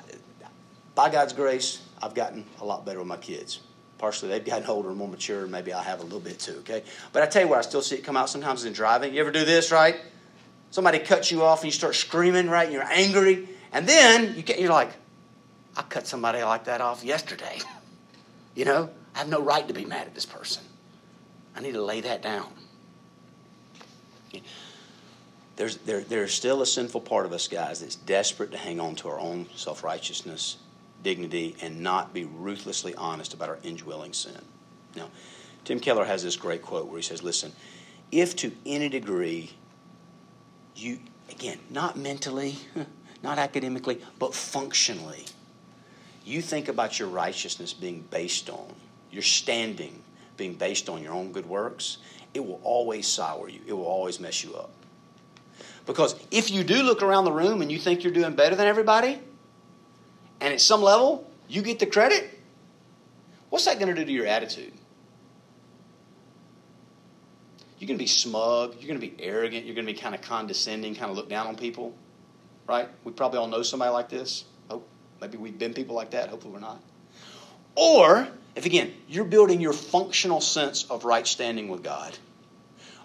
[0.96, 3.60] by God's grace, I've gotten a lot better with my kids.
[3.98, 6.56] Partially, they've gotten older and more mature, and maybe I have a little bit too,
[6.60, 6.84] okay?
[7.12, 9.14] But I tell you what, I still see it come out sometimes in driving.
[9.14, 9.98] You ever do this, right?
[10.72, 12.64] Somebody cuts you off and you start screaming, right?
[12.64, 13.50] And you're angry.
[13.74, 14.92] And then you get, you're like,
[15.76, 17.60] I cut somebody like that off yesterday.
[18.56, 20.64] You know, I have no right to be mad at this person.
[21.56, 22.48] I need to lay that down.
[25.56, 28.96] There's, there, there's still a sinful part of us, guys, that's desperate to hang on
[28.96, 30.56] to our own self righteousness
[31.04, 34.40] dignity and not be ruthlessly honest about our indwelling sin.
[34.96, 35.10] Now,
[35.66, 37.52] Tim Keller has this great quote where he says, Listen,
[38.12, 39.52] if to any degree
[40.76, 42.56] you, again, not mentally,
[43.24, 45.26] not academically, but functionally,
[46.24, 48.74] you think about your righteousness being based on,
[49.12, 50.02] your standing
[50.40, 52.00] being based on your own good works,
[52.34, 53.60] it will always sour you.
[53.68, 54.72] It will always mess you up.
[55.86, 58.68] Because if you do look around the room and you think you're doing better than
[58.68, 59.20] everybody,
[60.42, 62.40] and at some level, you get the credit,
[63.50, 64.74] what's that going to do to your attitude?
[67.80, 68.76] You're going to be smug.
[68.80, 69.66] You're going to be arrogant.
[69.66, 71.96] You're going to be kind of condescending, kind of look down on people,
[72.68, 72.88] right?
[73.04, 74.46] We probably all know somebody like this.
[74.70, 74.88] Hope
[75.22, 76.30] maybe we've been people like that.
[76.30, 76.82] Hopefully we're not.
[77.76, 82.18] Or if again you're building your functional sense of right standing with God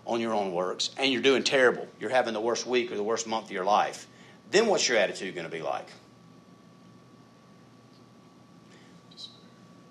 [0.06, 3.02] on your own works, and you're doing terrible, you're having the worst week or the
[3.02, 4.06] worst month of your life,
[4.50, 5.88] then what's your attitude going to be like?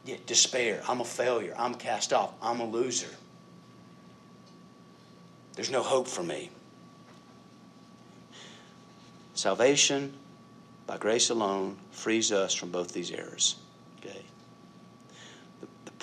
[0.05, 0.83] Yeah, despair.
[0.87, 1.55] I'm a failure.
[1.57, 2.33] I'm cast off.
[2.41, 3.09] I'm a loser.
[5.55, 6.49] There's no hope for me.
[9.33, 10.13] Salvation,
[10.85, 13.55] by grace alone, frees us from both these errors.
[13.99, 14.21] Okay?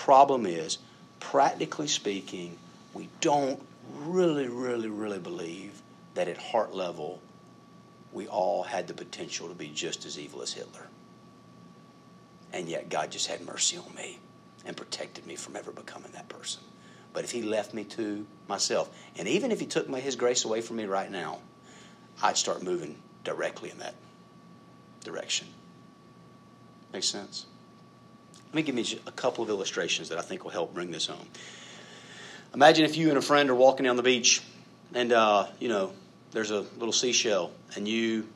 [0.01, 0.79] Problem is,
[1.21, 2.57] practically speaking,
[2.95, 3.61] we don't
[3.99, 5.83] really, really, really believe
[6.15, 7.21] that at heart level
[8.11, 10.87] we all had the potential to be just as evil as Hitler.
[12.51, 14.19] And yet God just had mercy on me
[14.65, 16.63] and protected me from ever becoming that person.
[17.13, 18.89] But if He left me to myself,
[19.19, 21.41] and even if He took my, His grace away from me right now,
[22.23, 23.95] I'd start moving directly in that
[25.05, 25.49] direction.
[26.91, 27.45] Makes sense?
[28.51, 31.07] Let me give you a couple of illustrations that I think will help bring this
[31.07, 31.27] home.
[32.53, 34.43] Imagine if you and a friend are walking down the beach,
[34.93, 35.93] and uh, you know
[36.33, 38.27] there's a little seashell, and you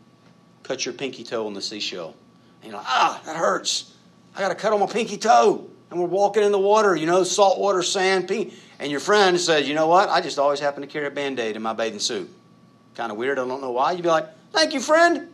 [0.62, 2.14] cut your pinky toe on the seashell,
[2.62, 3.92] and you're like, ah, that hurts.
[4.36, 5.68] I got to cut on my pinky toe.
[5.90, 8.54] And we're walking in the water, you know, salt water, sand, pink.
[8.78, 10.08] And your friend says, you know what?
[10.08, 12.28] I just always happen to carry a band aid in my bathing suit.
[12.96, 13.38] Kind of weird.
[13.38, 13.92] I don't know why.
[13.92, 15.28] You'd be like, thank you, friend.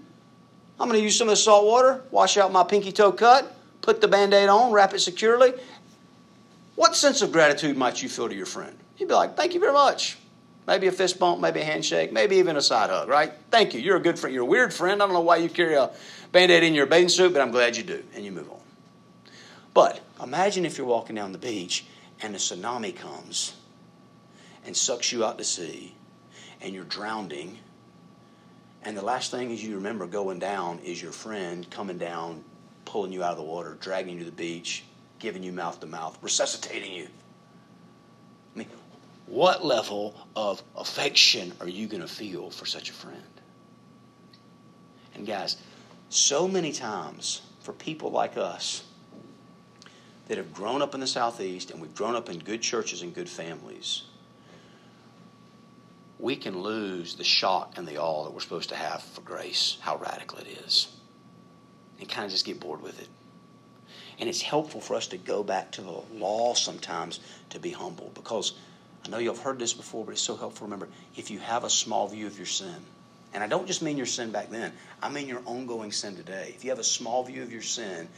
[0.79, 3.55] I'm going to use some of the salt water, wash out my pinky toe cut,
[3.83, 5.53] put the band aid on, wrap it securely.
[6.77, 8.77] What sense of gratitude might you feel to your friend?
[8.97, 10.19] You'd be like, thank you very much.
[10.67, 13.33] Maybe a fist bump, maybe a handshake, maybe even a side hug, right?
[13.51, 13.81] Thank you.
[13.81, 14.33] You're a good friend.
[14.33, 15.03] You're a weird friend.
[15.03, 15.91] I don't know why you carry a
[16.33, 18.03] band aid in your bathing suit, but I'm glad you do.
[18.15, 18.61] And you move on.
[19.75, 21.87] But imagine if you're walking down the beach
[22.21, 23.55] and a tsunami comes
[24.65, 25.95] and sucks you out to sea
[26.61, 27.59] and you're drowning.
[28.83, 32.45] And the last thing is you remember going down is your friend coming down,
[32.91, 34.85] pulling you out of the water, dragging you to the beach,
[35.19, 37.07] giving you mouth to mouth, resuscitating you.
[38.55, 38.69] I mean,
[39.27, 43.23] what level of affection are you going to feel for such a friend?
[45.15, 45.57] And guys,
[46.09, 48.85] so many times for people like us,
[50.31, 53.13] that have grown up in the Southeast and we've grown up in good churches and
[53.13, 54.03] good families,
[56.21, 59.79] we can lose the shock and the awe that we're supposed to have for grace,
[59.81, 60.87] how radical it is,
[62.01, 63.09] and kind of just get bored with it.
[64.19, 67.21] And it's helpful for us to go back to the law sometimes
[67.51, 68.55] to be humble because
[69.05, 70.67] I know you've heard this before, but it's so helpful.
[70.67, 72.75] Remember, if you have a small view of your sin,
[73.33, 74.73] and I don't just mean your sin back then,
[75.03, 76.53] I mean your ongoing sin today.
[76.55, 78.09] If you have a small view of your sin,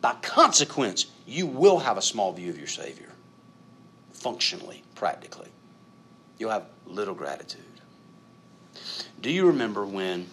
[0.00, 3.10] by consequence, you will have a small view of your Savior,
[4.12, 5.48] functionally, practically.
[6.38, 7.62] You'll have little gratitude.
[9.20, 10.28] Do you remember when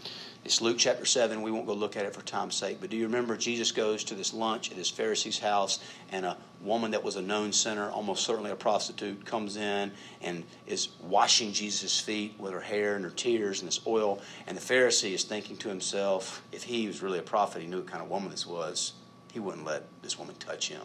[0.46, 1.41] it's Luke chapter 7.
[1.41, 2.78] We won't go look at it for time's sake.
[2.80, 5.80] But do you remember Jesus goes to this lunch at this Pharisee's house,
[6.12, 9.91] and a woman that was a known sinner, almost certainly a prostitute, comes in
[10.22, 14.22] and is washing Jesus' feet with her hair and her tears and this oil.
[14.46, 17.80] And the Pharisee is thinking to himself, if he was really a prophet, he knew
[17.80, 18.93] what kind of woman this was,
[19.34, 20.84] he wouldn't let this woman touch him.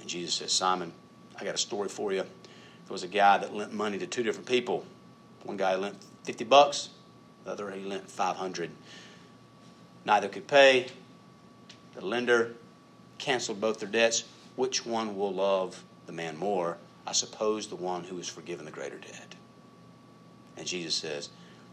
[0.00, 0.92] And Jesus says, Simon,
[1.40, 2.20] I got a story for you.
[2.20, 4.84] There was a guy that lent money to two different people.
[5.44, 6.90] One guy lent 50 bucks,
[7.44, 8.70] the other he lent 500.
[10.04, 10.86] Neither could pay.
[11.94, 12.54] The lender
[13.18, 14.24] canceled both their debts.
[14.56, 16.78] Which one will love the man more?
[17.06, 19.34] I suppose the one who is forgiven the greater debt.
[20.56, 21.30] And Jesus says,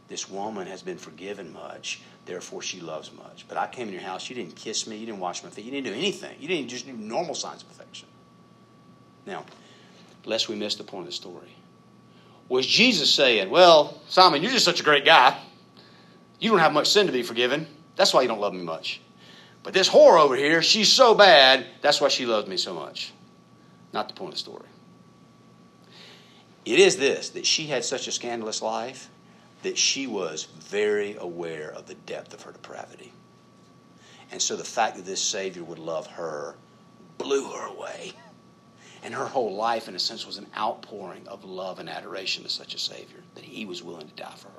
[0.08, 3.46] This woman has been forgiven much, therefore she loves much.
[3.48, 5.66] But I came in your house, you didn't kiss me, you didn't wash my feet,
[5.66, 6.36] you didn't do anything.
[6.40, 8.08] You didn't just do normal signs of affection.
[9.26, 9.46] Now,
[10.26, 11.56] lest we miss the point of the story.
[12.48, 15.38] Was Jesus saying, Well, Simon, you're just such a great guy.
[16.40, 17.68] You don't have much sin to be forgiven.
[17.96, 19.02] That's why you don't love me much.
[19.64, 23.12] But this whore over here, she's so bad, that's why she loves me so much.
[23.92, 24.68] Not the point of the story.
[26.66, 29.10] It is this that she had such a scandalous life
[29.64, 33.12] that she was very aware of the depth of her depravity.
[34.32, 36.56] And so the fact that this Savior would love her
[37.18, 38.14] blew her away.
[39.02, 42.50] And her whole life, in a sense, was an outpouring of love and adoration to
[42.50, 44.59] such a Savior that he was willing to die for her.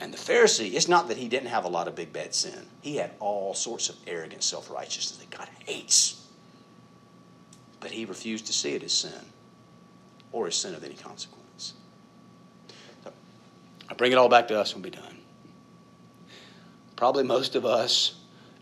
[0.00, 2.66] And the Pharisee, it's not that he didn't have a lot of big bad sin.
[2.80, 6.26] He had all sorts of arrogant self righteousness that God hates.
[7.80, 9.12] But he refused to see it as sin
[10.32, 11.74] or as sin of any consequence.
[13.04, 13.12] So
[13.90, 15.18] I bring it all back to us and we'll be done.
[16.96, 18.16] Probably most of us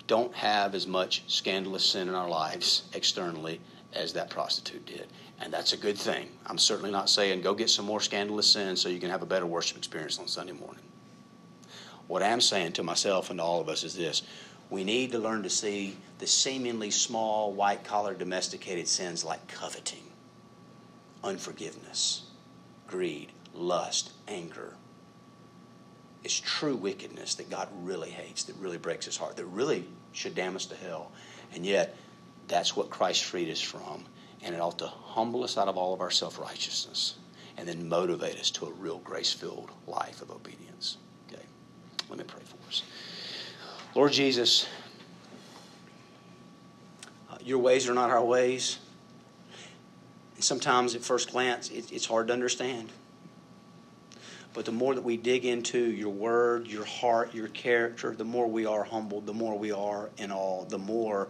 [0.08, 3.60] don't have as much scandalous sin in our lives externally
[3.92, 5.06] as that prostitute did.
[5.40, 6.28] And that's a good thing.
[6.46, 9.26] I'm certainly not saying go get some more scandalous sin so you can have a
[9.26, 10.82] better worship experience on Sunday morning.
[12.08, 14.22] What I'm saying to myself and to all of us is this
[14.70, 20.02] we need to learn to see the seemingly small, white collar, domesticated sins like coveting,
[21.22, 22.24] unforgiveness,
[22.86, 24.74] greed, lust, anger.
[26.24, 30.34] It's true wickedness that God really hates, that really breaks his heart, that really should
[30.34, 31.12] damn us to hell.
[31.54, 31.96] And yet,
[32.48, 34.04] that's what Christ freed us from.
[34.42, 37.16] And it ought to humble us out of all of our self righteousness
[37.56, 40.98] and then motivate us to a real grace filled life of obedience.
[42.08, 42.82] Let me pray for us.
[43.94, 44.66] Lord Jesus,
[47.30, 48.78] uh, your ways are not our ways.
[50.34, 52.90] And sometimes at first glance, it, it's hard to understand.
[54.54, 58.46] But the more that we dig into your word, your heart, your character, the more
[58.46, 61.28] we are humbled, the more we are in awe, the more,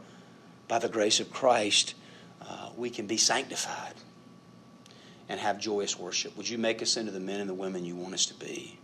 [0.69, 1.95] by the grace of Christ,
[2.41, 3.95] uh, we can be sanctified
[5.29, 6.37] and have joyous worship.
[6.37, 8.79] Would you make us into the men and the women you want us to be?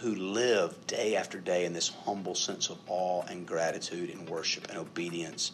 [0.00, 4.68] Who live day after day in this humble sense of awe and gratitude and worship
[4.68, 5.52] and obedience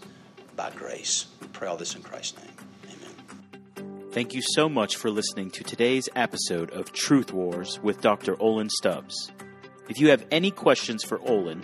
[0.55, 1.27] by grace.
[1.41, 2.53] We pray all this in Christ's name.
[2.85, 3.15] Amen.
[4.13, 8.41] Thank you so much for listening to today's episode of Truth Wars with Dr.
[8.41, 9.33] Olin Stubbs.
[9.89, 11.63] If you have any questions for Olin,